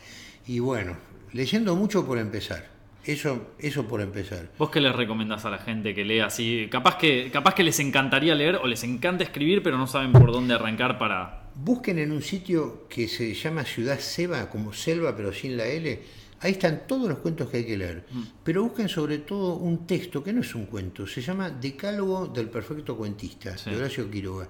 [0.46, 0.96] Y bueno,
[1.34, 2.78] leyendo mucho por empezar.
[3.09, 4.50] Eso, eso por empezar.
[4.59, 6.68] ¿Vos qué les recomendás a la gente que lea así?
[6.70, 10.30] Capaz que, capaz que les encantaría leer o les encanta escribir, pero no saben por
[10.30, 11.48] dónde arrancar para.
[11.54, 16.02] Busquen en un sitio que se llama Ciudad Seba, como selva pero sin la L.
[16.40, 18.04] Ahí están todos los cuentos que hay que leer.
[18.44, 22.50] Pero busquen sobre todo un texto que no es un cuento, se llama Decálogo del
[22.50, 23.70] Perfecto Cuentista, Sí.
[23.70, 24.48] de Horacio Quiroga.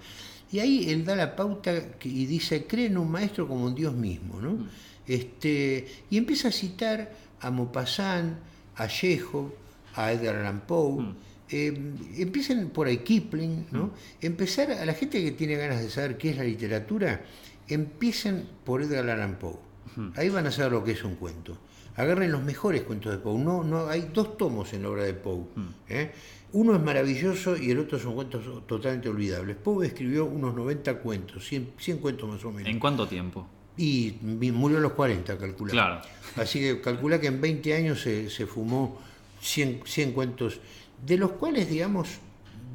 [0.50, 3.94] Y ahí él da la pauta y dice, creen en un maestro como un Dios
[3.94, 4.40] mismo.
[4.40, 4.66] ¿no?
[5.06, 8.36] Este, y empieza a citar a Maupassant,
[8.76, 9.52] a Chekhov,
[9.94, 11.02] a Edgar Allan Poe.
[11.02, 11.16] Mm.
[11.50, 13.92] Eh, empiecen por ahí Kipling, ¿no?
[14.20, 17.22] Empezar a la gente que tiene ganas de saber qué es la literatura,
[17.66, 19.68] empiecen por Edgar Allan Poe.
[20.14, 21.58] Ahí van a saber lo que es un cuento.
[21.96, 23.36] Agarren los mejores cuentos de Poe.
[23.38, 25.44] No, no, hay dos tomos en la obra de Poe.
[25.88, 26.12] ¿eh?
[26.52, 29.56] Uno es maravilloso y el otro son cuentos totalmente olvidables.
[29.56, 32.68] Poe escribió unos 90 cuentos, 100, 100 cuentos más o menos.
[32.68, 33.48] ¿En cuánto tiempo?
[33.78, 35.70] Y murió a los 40, calcula.
[35.70, 36.00] Claro.
[36.36, 39.00] Así que calcula que en 20 años se, se fumó
[39.40, 40.60] 100, 100 cuentos,
[41.06, 42.08] de los cuales, digamos,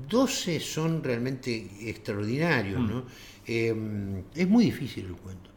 [0.09, 2.79] 12 son realmente extraordinarios.
[2.81, 3.03] ¿no?
[3.45, 3.75] Eh,
[4.35, 5.49] es muy difícil el cuento.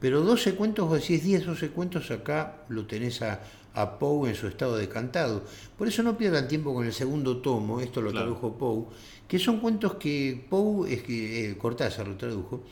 [0.00, 3.40] Pero 12 cuentos, vos decís 10, 12 cuentos, acá lo tenés a,
[3.74, 5.44] a Poe en su estado decantado.
[5.78, 8.26] Por eso no pierdan tiempo con el segundo tomo, esto lo Claro.
[8.26, 8.86] tradujo Poe,
[9.28, 12.64] que son cuentos que Poe, es que, eh, Cortázar lo tradujo,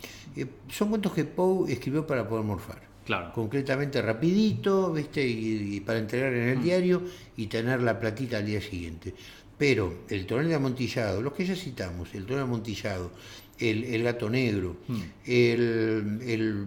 [0.42, 3.32] eh, son cuentos que Poe escribió para poder morfar Claro.
[3.32, 5.26] concretamente rapidito, ¿viste?
[5.26, 7.02] Y, y para entregar en el diario
[7.36, 9.14] y tener la platita al día siguiente.
[9.56, 13.10] Pero el tonel de amontillado, los que ya citamos, el tonel de amontillado,
[13.58, 14.76] el, el gato negro,
[15.26, 16.66] el, el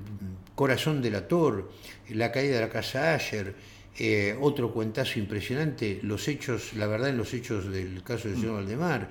[0.56, 1.72] corazón del ator,
[2.10, 3.56] la caída de la casa Asher,
[3.98, 8.56] eh, otro cuentazo impresionante, los hechos, la verdad en los hechos del caso del señor
[8.56, 9.10] Valdemar,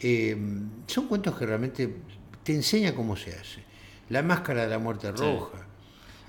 [0.00, 0.36] eh,
[0.86, 1.88] son cuentos que realmente
[2.44, 3.64] te enseña cómo se hace.
[4.08, 5.66] La máscara de la muerte roja.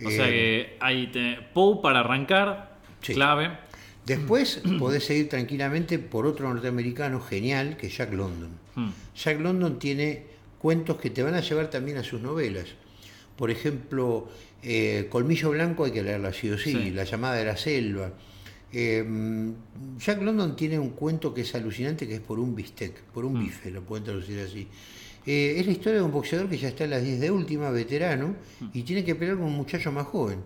[0.03, 1.37] O sea que ahí te...
[1.53, 3.13] Poe para arrancar, Sí.
[3.13, 3.51] clave.
[4.05, 8.49] Después podés seguir tranquilamente por otro norteamericano genial que es Jack London.
[8.75, 8.89] Hmm.
[9.15, 10.23] Jack London tiene
[10.59, 12.67] cuentos que te van a llevar también a sus novelas.
[13.35, 14.29] Por ejemplo,
[14.63, 16.91] eh, Colmillo Blanco hay que leerla sí o sí, Sí.
[16.91, 18.11] La llamada de la selva.
[18.73, 19.05] Eh,
[19.99, 23.39] Jack London tiene un cuento que es alucinante que es por un bistec, por un
[23.39, 24.67] bife, lo pueden traducir así.
[25.27, 27.69] Eh, es la historia de un boxeador que ya está en las 10 de última,
[27.69, 28.35] veterano,
[28.73, 30.39] y tiene que pelear con un muchacho más joven.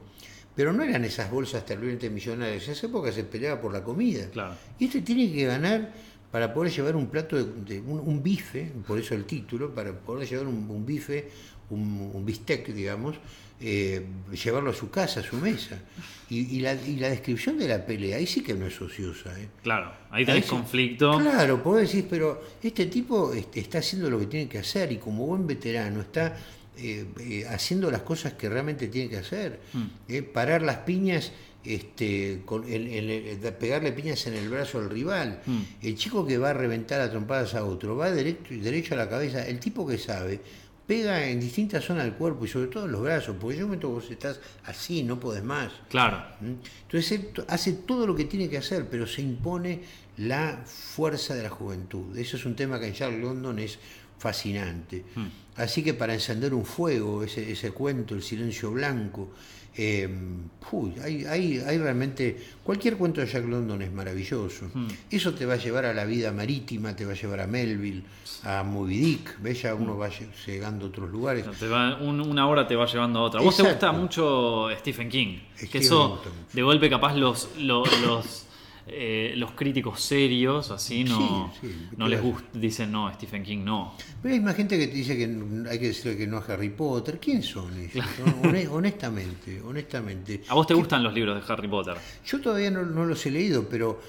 [0.55, 4.29] Pero no eran esas bolsas terriblemente millonarias, en esa época se peleaba por la comida.
[4.31, 4.55] Claro.
[4.79, 5.93] Y este tiene que ganar
[6.31, 9.93] para poder llevar un plato de, de- un, un bife, por eso el título, para
[9.93, 11.29] poder llevar un, un bife,
[11.69, 13.15] un, un bistec, digamos,
[13.61, 14.05] eh,
[14.43, 15.77] llevarlo a su casa, a su mesa.
[16.29, 19.37] Y, y la, y la descripción de la pelea, ahí sí que no es ociosa.
[19.39, 19.49] ¿eh?
[19.61, 19.91] Claro.
[20.09, 20.49] Ahí tenés Ahí sí.
[20.49, 21.19] conflicto.
[21.19, 24.97] Claro, podés decir, pero este tipo este, está haciendo lo que tiene que hacer y
[24.97, 26.37] como buen veterano está
[26.77, 29.59] eh, eh, haciendo las cosas que realmente tiene que hacer.
[30.07, 31.31] Eh, parar las piñas,
[31.65, 35.41] este, con el- el- el- pegarle piñas en el brazo al rival.
[35.45, 35.59] Mm.
[35.83, 39.09] El chico que va a reventar a trompadas a otro, va derecho, derecho a la
[39.09, 39.45] cabeza.
[39.45, 40.39] El tipo que sabe,
[40.87, 43.89] pega en distintas zonas del cuerpo y sobre todo en los brazos, porque yo momento
[43.89, 45.71] vos estás así, no podés más.
[45.89, 46.23] Claro.
[46.41, 46.53] ¿Mm?
[46.83, 49.81] Entonces él hace todo lo que tiene que hacer, pero se impone
[50.17, 52.17] la fuerza de la juventud.
[52.17, 53.79] Eso es un tema que en Charles London es
[54.21, 55.03] fascinante.
[55.57, 59.31] Así que para encender un fuego, ese, ese cuento, el silencio blanco,
[59.75, 60.07] eh,
[60.71, 64.69] uy, hay, hay- hay realmente, cualquier cuento de Jack London es maravilloso.
[65.09, 68.03] Eso te va a llevar a la vida marítima, te va a llevar a Melville,
[68.43, 69.61] a Moby Dick, ¿ves?
[69.63, 71.45] ya uno va lle- llegando a otros lugares.
[71.59, 73.41] Te va- un- una hora te va llevando a otra.
[73.41, 73.87] ¿Vos te Exacto.
[73.87, 75.39] gusta mucho Stephen King?
[75.55, 76.21] Stephen que eso,
[76.53, 78.45] de golpe, capaz los, lo- los,
[78.87, 82.47] eh, los críticos serios, así, no, Sí, sí, no les gusta.
[82.53, 83.95] Dicen, no, Stephen King no.
[84.21, 85.23] Pero hay más gente que te dice que
[85.69, 87.19] hay que decirle que no a Harry Potter.
[87.19, 88.05] ¿Quién son ellos?
[88.43, 90.41] Hone- honestamente, honestamente.
[90.47, 91.95] ¿A vos te gustan los libros de Harry Potter?
[92.25, 93.99] Yo todavía no, no los he leído, pero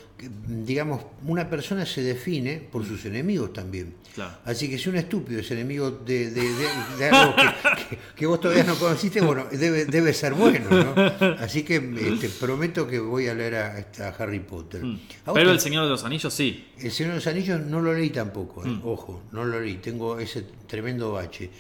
[0.47, 3.95] digamos, una persona se define por sus enemigos también.
[4.15, 4.35] Claro.
[4.45, 7.43] Así que si un estúpido es enemigo de, de- de- de algo que,
[7.89, 10.95] que- que vos todavía no conociste, bueno, debe, debe ser bueno, ¿no?
[11.41, 14.62] Así que este, prometo que voy a leer a, a Harry Potter.
[14.63, 14.83] Potter.
[14.85, 14.99] Mm.
[15.27, 16.69] ¿A vos Pero El Señor de los Anillos sí.
[16.79, 18.81] El Señor de los Anillos no lo leí tampoco, eh, Mm.
[18.85, 21.51] ojo, no lo leí, tengo ese tremendo bache.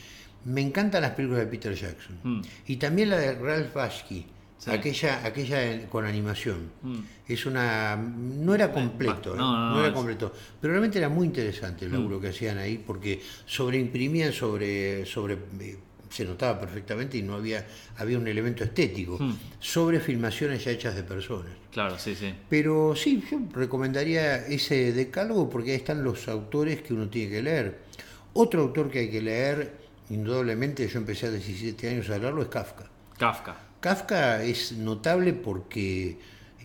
[0.44, 2.18] Me encantan las películas de Peter Jackson.
[2.22, 2.40] Mm.
[2.66, 3.76] Y también la de Ralph
[4.58, 4.70] Sí.
[4.70, 6.70] aquella, aquella con animación.
[7.26, 7.96] Es una.
[7.96, 9.38] No era completo, no, ¿eh?
[9.38, 10.32] no, no, era completo.
[10.60, 15.04] Pero realmente era muy interesante el laburo que hacían ahí, porque sobreimprimían sobre.
[15.06, 15.78] sobre eh,
[16.12, 19.34] se notaba perfectamente y no había, había un elemento estético, Mm.
[19.58, 21.52] sobre filmaciones ya hechas de personas.
[21.72, 22.34] Claro, sí, sí.
[22.50, 27.42] Pero sí, yo recomendaría ese decálogo porque ahí están los autores que uno tiene que
[27.42, 27.78] leer.
[28.34, 29.72] Otro autor que hay que leer,
[30.10, 32.84] indudablemente, yo empecé a 17 años a leerlo, es Kafka.
[33.18, 33.56] Kafka.
[33.80, 36.16] Kafka es notable porque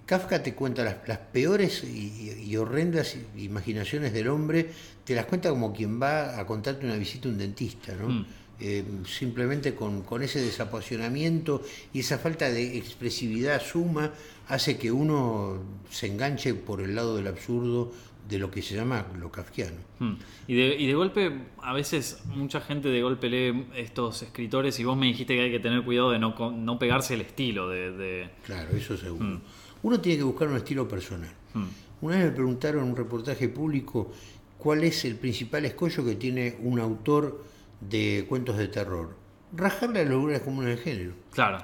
[0.05, 4.69] Kafka te cuenta las, las peores y, y horrendas imaginaciones del hombre,
[5.03, 8.09] te las cuenta como quien va a contarte una visita a un dentista, ¿no?
[8.09, 8.25] Mm.
[8.59, 11.61] Eh, simplemente con, con ese desapasionamiento
[11.93, 14.11] y esa falta de expresividad suma
[14.47, 17.91] hace que uno se enganche por el lado del absurdo
[18.27, 19.77] de lo que se llama lo kafkiano.
[19.99, 20.13] Mm.
[20.47, 21.31] Y de, y de golpe,
[21.61, 25.51] a veces mucha gente de golpe lee estos escritores y vos me dijiste que hay
[25.51, 27.91] que tener cuidado de no, no pegarse el estilo de...
[27.91, 29.23] de- Claro, eso seguro.
[29.23, 29.41] Mm.
[29.83, 31.29] Uno tiene que buscar un estilo personal.
[31.53, 31.65] Mm.
[32.01, 34.11] Una vez me preguntaron en un reportaje público
[34.57, 37.43] cuál es el principal escollo que tiene un autor
[37.81, 39.15] de cuentos de terror.
[39.55, 41.13] Rajarle a los lugares comunes del género.
[41.31, 41.57] Claro.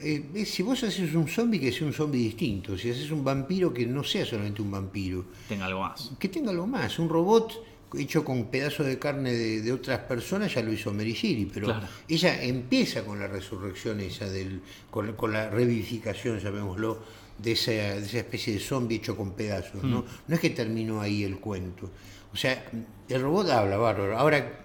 [0.00, 2.76] Eh, si vos haces un zombie, que sea un zombie distinto.
[2.76, 5.24] Si haces un vampiro, que no sea solamente un vampiro.
[5.48, 6.10] Tenga algo más.
[6.18, 6.98] Que tenga algo más.
[6.98, 7.64] Un robot
[7.96, 11.66] hecho con pedazos de carne de, de otras personas ya lo hizo Mary Shelley, pero
[11.66, 11.86] Claro.
[12.08, 17.00] ella empieza con la resurrección esa del, con, con la revivificación, llamémoslo,
[17.38, 20.04] de esa, de esa especie de zombie hecho con pedazos, ¿no?
[20.26, 21.90] No es que terminó ahí el cuento.
[22.32, 22.64] O sea,
[23.08, 24.16] el robot habla, bárbaro.
[24.18, 24.61] Ahora,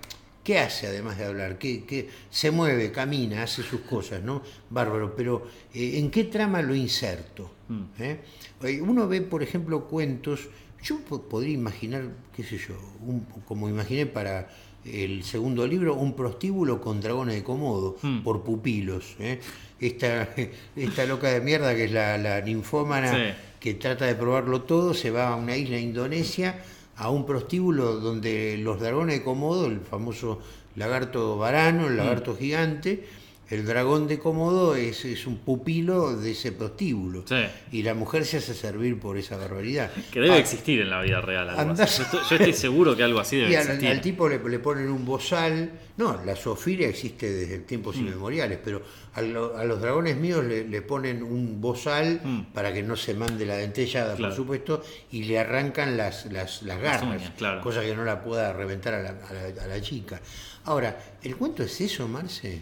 [0.47, 1.57] ¿qué hace además de hablar?
[1.57, 4.41] ¿Qué, qué- se mueve, camina, hace sus cosas, ¿no?
[4.69, 7.51] Bárbaro, pero eh, ¿en qué trama lo inserto?
[7.67, 7.83] Mm.
[7.99, 8.79] ¿Eh?
[8.81, 10.47] Uno ve, por ejemplo, cuentos,
[10.81, 12.75] yo po- podría imaginar, qué sé yo,
[13.05, 14.47] un- como imaginé para
[14.85, 18.23] el segundo libro, un prostíbulo con dragones de Komodo, Mm.
[18.23, 19.17] por pupilos.
[19.19, 19.41] ¿eh?
[19.81, 20.29] Esta,
[20.77, 23.33] esta loca de mierda que es la, la ninfómana Sí.
[23.59, 26.63] que trata de probarlo todo, se va a una isla indonesia,
[26.97, 30.39] a un prostíbulo donde los dragones de Komodo, el famoso
[30.75, 33.03] lagarto varano, el lagarto gigante,
[33.49, 37.23] el dragón de Komodo es, es un pupilo de ese prostíbulo.
[37.25, 37.35] Sí.
[37.71, 39.89] Y la mujer se hace servir por esa barbaridad.
[40.11, 41.97] Que debe Ah, existir en la vida real algo Andás- así.
[41.99, 43.89] Yo estoy, yo estoy seguro que algo así debe y al, existir.
[43.89, 45.71] al tipo le, le ponen un bozal.
[45.97, 47.99] No, la zoofilia existe desde tiempos Mm.
[48.01, 48.83] inmemoriales, pero
[49.15, 52.41] a, lo- a los dragones míos le, le ponen un bozal Mm.
[52.53, 54.31] para que no se mande la dentellada, Claro.
[54.33, 57.61] por supuesto, y le arrancan las, las, las garras, uñas, claro.
[57.61, 60.21] cosa que no la pueda reventar a la, a la- a la chica.
[60.65, 62.61] Ahora, ¿el cuento es eso, Marce?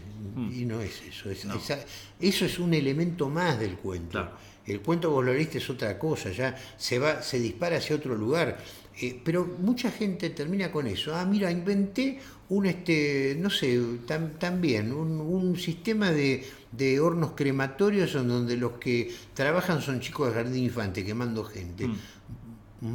[0.54, 1.30] Y no es eso.
[1.30, 1.50] es- Mm.
[1.50, 1.56] No.
[1.56, 1.84] esa-
[2.22, 4.12] eso es un elemento más del cuento.
[4.12, 4.32] Claro.
[4.66, 8.16] El cuento vos lo leíste es otra cosa, ya se va, se dispara hacia otro
[8.16, 8.58] lugar.
[9.02, 11.14] Eh, pero mucha gente termina con eso.
[11.16, 12.20] Ah, mira, inventé
[12.50, 13.78] un este, no sé,
[14.08, 20.00] tam- también, un, un sistema de, de hornos crematorios en donde los que trabajan son
[20.00, 21.88] chicos de jardín infante quemando gente.
[21.88, 21.96] Mm.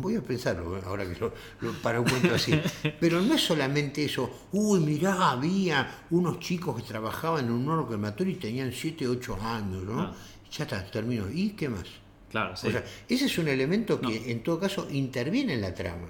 [0.01, 0.82] Voy a pensarlo ¿eh?
[0.86, 2.53] ahora que lo, lo- para un cuento así.
[3.01, 4.30] Pero no es solamente eso.
[4.53, 9.36] Uy, mirá, había unos chicos que trabajaban en un horno crematorio y tenían 7, 8
[9.42, 10.01] años, ¿no?
[10.01, 10.14] Ah.
[10.57, 11.30] Ya está, terminó.
[11.30, 11.84] ¿Y qué más?
[12.30, 12.68] Claro, sí.
[12.68, 16.06] O sea, ese es un elemento que en todo caso interviene en la trama.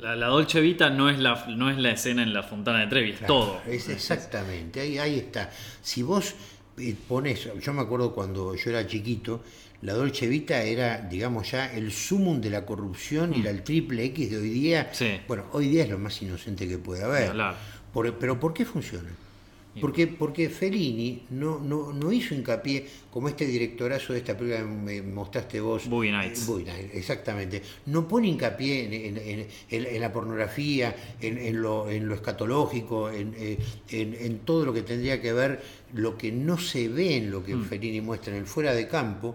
[0.00, 2.86] la, la Dolce Vita no es la, no es la escena en la Fontana de
[2.86, 3.60] Trevi, es Claro, todo.
[3.68, 5.50] es exactamente, ahí, ahí está.
[5.82, 6.34] Si vos
[6.78, 9.42] eh, pones, yo me acuerdo cuando yo era chiquito,
[9.82, 14.04] la Dolce Vita era, digamos ya, el sumum de la corrupción y era el triple
[14.04, 14.84] X de hoy día.
[14.90, 14.94] Mm.
[14.94, 15.20] Sí.
[15.28, 17.32] Bueno, hoy día es lo más inocente que puede haber.
[17.92, 19.10] Por- pero ¿por qué funciona?
[19.80, 24.66] Porque, porque Fellini no, no, no hizo hincapié, como este directorazo de esta película que
[24.68, 25.88] me mostraste vos.
[25.88, 26.46] Boogie Nights.
[26.46, 27.60] Boogie Nights, exactamente.
[27.86, 33.34] No pone hincapié en, en- en- la pornografía, en, en lo, en lo escatológico, en,
[33.36, 33.58] eh,
[33.90, 35.60] en- en todo lo que tendría que ver,
[35.94, 37.64] lo que no se ve en lo que Mm.
[37.64, 39.34] Fellini muestra en el fuera de campo,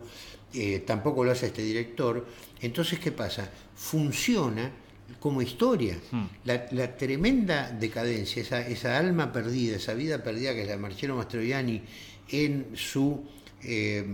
[0.54, 2.26] eh, tampoco lo hace este director.
[2.62, 3.50] Entonces, ¿qué pasa?
[3.76, 4.72] Funciona
[5.20, 5.98] como historia.
[6.12, 6.26] Mm.
[6.46, 10.80] La, la tremenda decadencia, esa, esa alma perdida, esa vida perdida que es la de
[10.80, 11.82] Marcello Mastroianni
[12.30, 13.24] en su
[13.62, 14.06] eh,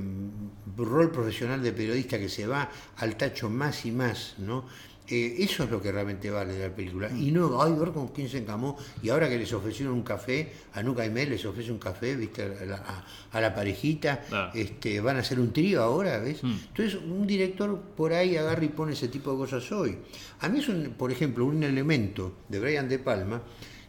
[0.75, 4.65] rol profesional de periodista que se va al tacho más y más, ¿no?
[5.07, 7.09] Eh, eso es lo que realmente vale de la película.
[7.11, 8.75] Y no, ay, ver con quién se encamó.
[9.03, 12.15] Y ahora que les ofrecieron un café, a Nuca y Mel les ofrece un café,
[12.15, 12.41] ¿viste?
[12.41, 14.23] A la, a- a la parejita,
[14.55, 16.43] este, van a hacer un trío ahora, ¿ves?
[16.43, 16.51] Mm.
[16.69, 19.97] Entonces, un director por ahí agarra y pone ese tipo de cosas hoy.
[20.39, 23.43] A mí es, un, por ejemplo, un elemento de Brian De Palma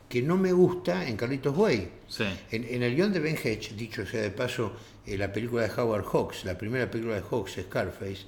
[0.09, 1.89] que no me gusta en Carlitos Way.
[2.09, 2.25] Sí.
[2.51, 4.73] En, en el guion de Ben Hedge, dicho sea de paso,
[5.07, 8.25] eh, la película de Howard Hawks, la primera película de Hawks, Scarface,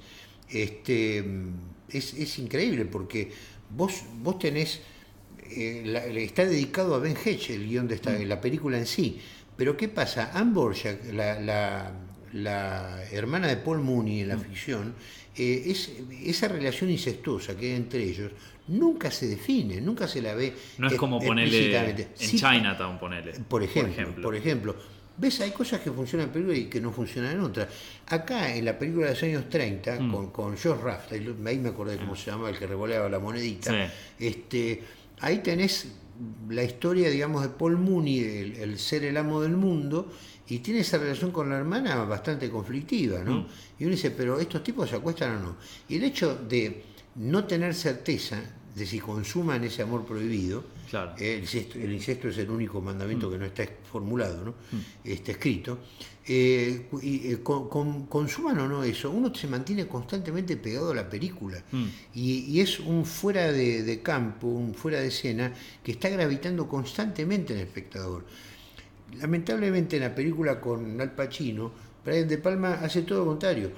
[0.49, 1.23] este,
[1.91, 3.31] es, es increíble porque
[3.69, 4.81] vos, vos tenés,
[5.51, 9.19] eh, la- está dedicado a Ben Hedge, el guion de esta, la película en sí.
[9.57, 10.31] Pero ¿qué pasa?
[10.33, 11.91] Anne Borjak, la, la-
[12.33, 14.93] la hermana de Paul Mooney en la ficción,
[15.35, 15.91] eh, es,
[16.23, 18.31] esa relación incestuosa que hay entre ellos
[18.67, 23.33] nunca se define, nunca se la ve No es como ponerle en Sí, Chinatown, ponele.
[23.47, 24.75] por ejemplo, por ejemplo,
[25.19, 27.67] ves, hay cosas que funcionan en películas y que no funcionan en otras.
[28.07, 30.11] Acá, en la película de los años 30, Mm.
[30.11, 31.21] con, con George Raft, ahí,
[31.59, 34.83] me acordé cómo se llama, el que revoleaba la monedita, este,
[35.19, 35.87] ahí tenés
[36.49, 40.11] la historia, digamos, de Paul Mooney, el, el ser el amo del mundo,
[40.47, 43.41] y tiene esa relación con la hermana bastante conflictiva, ¿no?
[43.41, 43.47] Mm.
[43.79, 45.55] Y uno dice, pero estos tipos se acuestan o no.
[45.87, 46.83] Y el hecho de
[47.15, 48.41] no tener certeza
[48.79, 51.11] de si consuman ese amor prohibido, Claro.
[51.19, 54.53] eh, el, incesto, el incesto es el único mandamiento que no está formulado, ¿no?
[55.03, 55.77] está escrito.
[56.31, 60.95] Eh, y, eh, con- con- consuman o no eso, uno se mantiene constantemente pegado a
[60.95, 61.61] la película.
[61.71, 61.85] Mm.
[62.13, 65.51] Y, y es un fuera de, de campo, un fuera de escena
[65.83, 68.25] que está gravitando constantemente en el espectador.
[69.19, 71.71] Lamentablemente en la película con Al Pacino,
[72.05, 73.71] Brian De Palma hace todo lo contrario.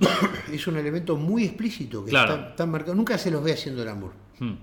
[0.52, 2.10] es un elemento muy explícito que Mm.
[2.10, 2.34] Claro.
[2.36, 2.94] está, está marcado.
[2.94, 4.12] Nunca se los ve haciendo el amor.
[4.40, 4.54] Hmm.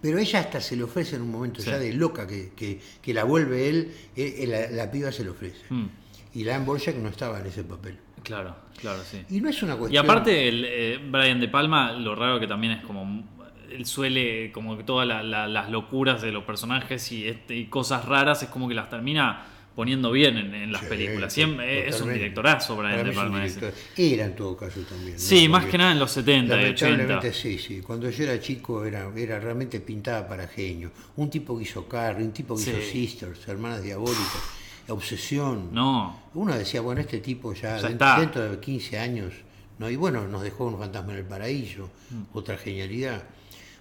[0.00, 1.70] Pero ella hasta se le ofrece en un momento Sí.
[1.70, 5.24] ya de loca que, que- que la vuelve él, eh, eh, la, la piba se
[5.24, 5.58] le ofrece.
[5.70, 5.86] Hmm.
[6.34, 7.98] Y la Borjak no estaba en ese papel.
[8.22, 9.24] Claro, claro, sí.
[9.30, 10.04] Y no es una Y cuestión...
[10.04, 13.24] aparte, el, eh, Brian De Palma, lo raro que también es como.
[13.70, 17.66] Él suele, como que todas la- la- las locuras de los personajes y, este, y
[17.66, 19.44] cosas raras, es como que las termina
[19.78, 21.32] poniendo bien en, en las Sí, películas.
[21.32, 23.44] Siempre, es un directorazo, Brian De Palma.
[23.44, 23.72] director.
[23.96, 25.12] Era en todo caso también.
[25.12, 25.18] ¿no?
[25.20, 26.84] Sí, más Porque que nada en los 70 y 80.
[26.90, 27.80] Lamentablemente sí, sí.
[27.80, 30.90] Cuando yo era chico era, era realmente pintada para genio.
[31.14, 32.70] Un tipo que hizo Carrie, un tipo que Sí.
[32.70, 34.42] hizo Sisters, Hermanas Diabólicas,
[34.88, 35.68] Obsesión.
[35.72, 39.32] No, Uno decía, bueno, este tipo ya, Ya dentro, de 15 años,
[39.78, 39.88] ¿no?
[39.88, 42.22] y bueno, nos dejó un fantasma en el paraíso, Mm.
[42.36, 43.22] otra genialidad.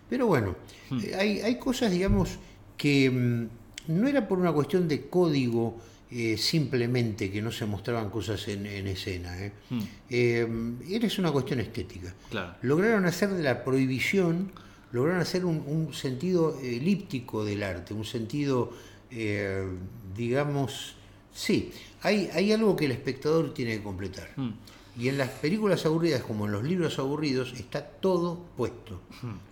[0.07, 0.55] Pero bueno,
[1.03, 2.37] eh, hay, hay cosas, digamos,
[2.77, 3.47] que mm,
[3.87, 5.77] no era por una cuestión de código
[6.09, 9.37] eh, simplemente que no se mostraban cosas en, en escena.
[9.43, 9.51] ¿eh?
[9.69, 9.79] Mm.
[10.09, 10.47] Eh,
[10.89, 12.13] era una cuestión estética.
[12.29, 12.55] claro.
[12.61, 14.51] Lograron hacer de la prohibición,
[14.93, 18.71] lograron hacer un, un sentido elíptico del arte, un sentido,
[19.11, 19.67] eh,
[20.15, 20.95] digamos,
[21.33, 21.71] sí,
[22.01, 24.29] hay, hay algo que el espectador tiene que completar.
[24.37, 24.51] Hmm.
[24.97, 28.99] Y en las películas aburridas, como en los libros aburridos, está todo puesto.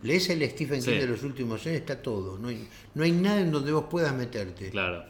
[0.02, 0.94] Lees el Stephen King Hmm.
[0.96, 1.00] Sí.
[1.00, 2.38] de los últimos años, está todo.
[2.40, 4.70] No hay, no hay nada en donde vos puedas meterte.
[4.72, 5.04] Claro.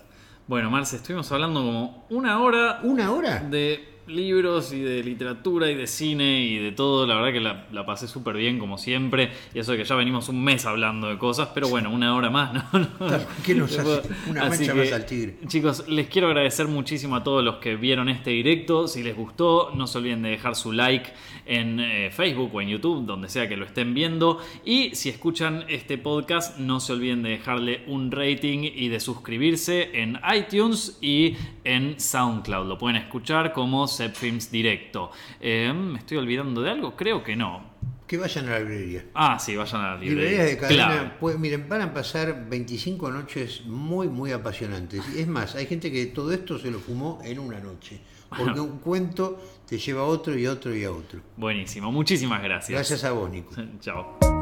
[0.48, 3.40] Bueno, Marce, estuvimos hablando como una hora ¿Una hora?
[3.40, 7.06] de libros y de literatura y de cine y de todo.
[7.08, 9.32] La verdad que la, la pasé súper bien, como siempre.
[9.54, 12.30] Y eso de que ya venimos un mes hablando de cosas, pero bueno, una hora
[12.30, 12.66] más, ¿no?
[13.06, 13.18] No.
[13.46, 14.02] ¿Qué nos hace?
[14.30, 15.36] Una Así mancha que, más al tigre.
[15.48, 18.88] Chicos, les quiero agradecer muchísimo a todos los que vieron este directo.
[18.88, 21.12] Si les gustó, no se olviden de dejar su like
[21.46, 24.40] en eh, Facebook o en YouTube, donde sea que lo estén viendo.
[24.64, 30.02] Y si escuchan este podcast, no se olviden de dejarle un rating y de suscribirse
[30.02, 32.68] en iTunes y en SoundCloud.
[32.68, 35.12] Lo pueden escuchar como Films Directo.
[35.40, 36.96] Eh, ¿Me estoy olvidando de algo?
[36.96, 37.76] Creo que no.
[38.08, 39.06] Que vayan a la librería.
[39.16, 40.30] Ah, sí, vayan a la librería.
[40.30, 41.12] Librerías de cadena, Clave.
[41.20, 45.08] pues, miren, van a pasar 25 noches muy, muy apasionantes.
[45.16, 48.00] Es más, hay gente que todo esto se lo fumó en una noche.
[48.38, 51.22] Porque un cuento te lleva a otro y a otro y a otro.
[51.38, 52.72] Buenísimo, muchísimas gracias.
[52.78, 53.52] Gracias a vos, Nico.
[53.80, 54.35] Chao.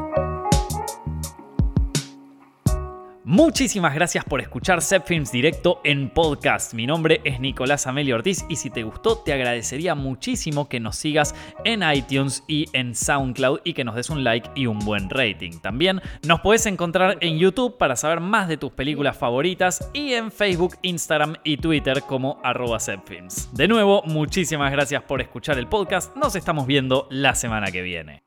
[3.26, 6.74] Muchísimas gracias por escuchar Films Directo en podcast.
[6.74, 10.96] Mi nombre es Nicolás Amelio Ortiz y si te gustó te agradecería muchísimo que nos
[10.96, 15.08] sigas en iTunes y en SoundCloud y que nos des un like y un buen
[15.08, 15.58] rating.
[15.62, 20.30] También nos puedes encontrar en YouTube para saber más de tus películas favoritas y en
[20.30, 22.74] Facebook, Instagram y Twitter como arroba.
[23.52, 26.14] De nuevo, muchísimas gracias por escuchar el podcast.
[26.16, 28.24] Nos estamos viendo la semana que viene.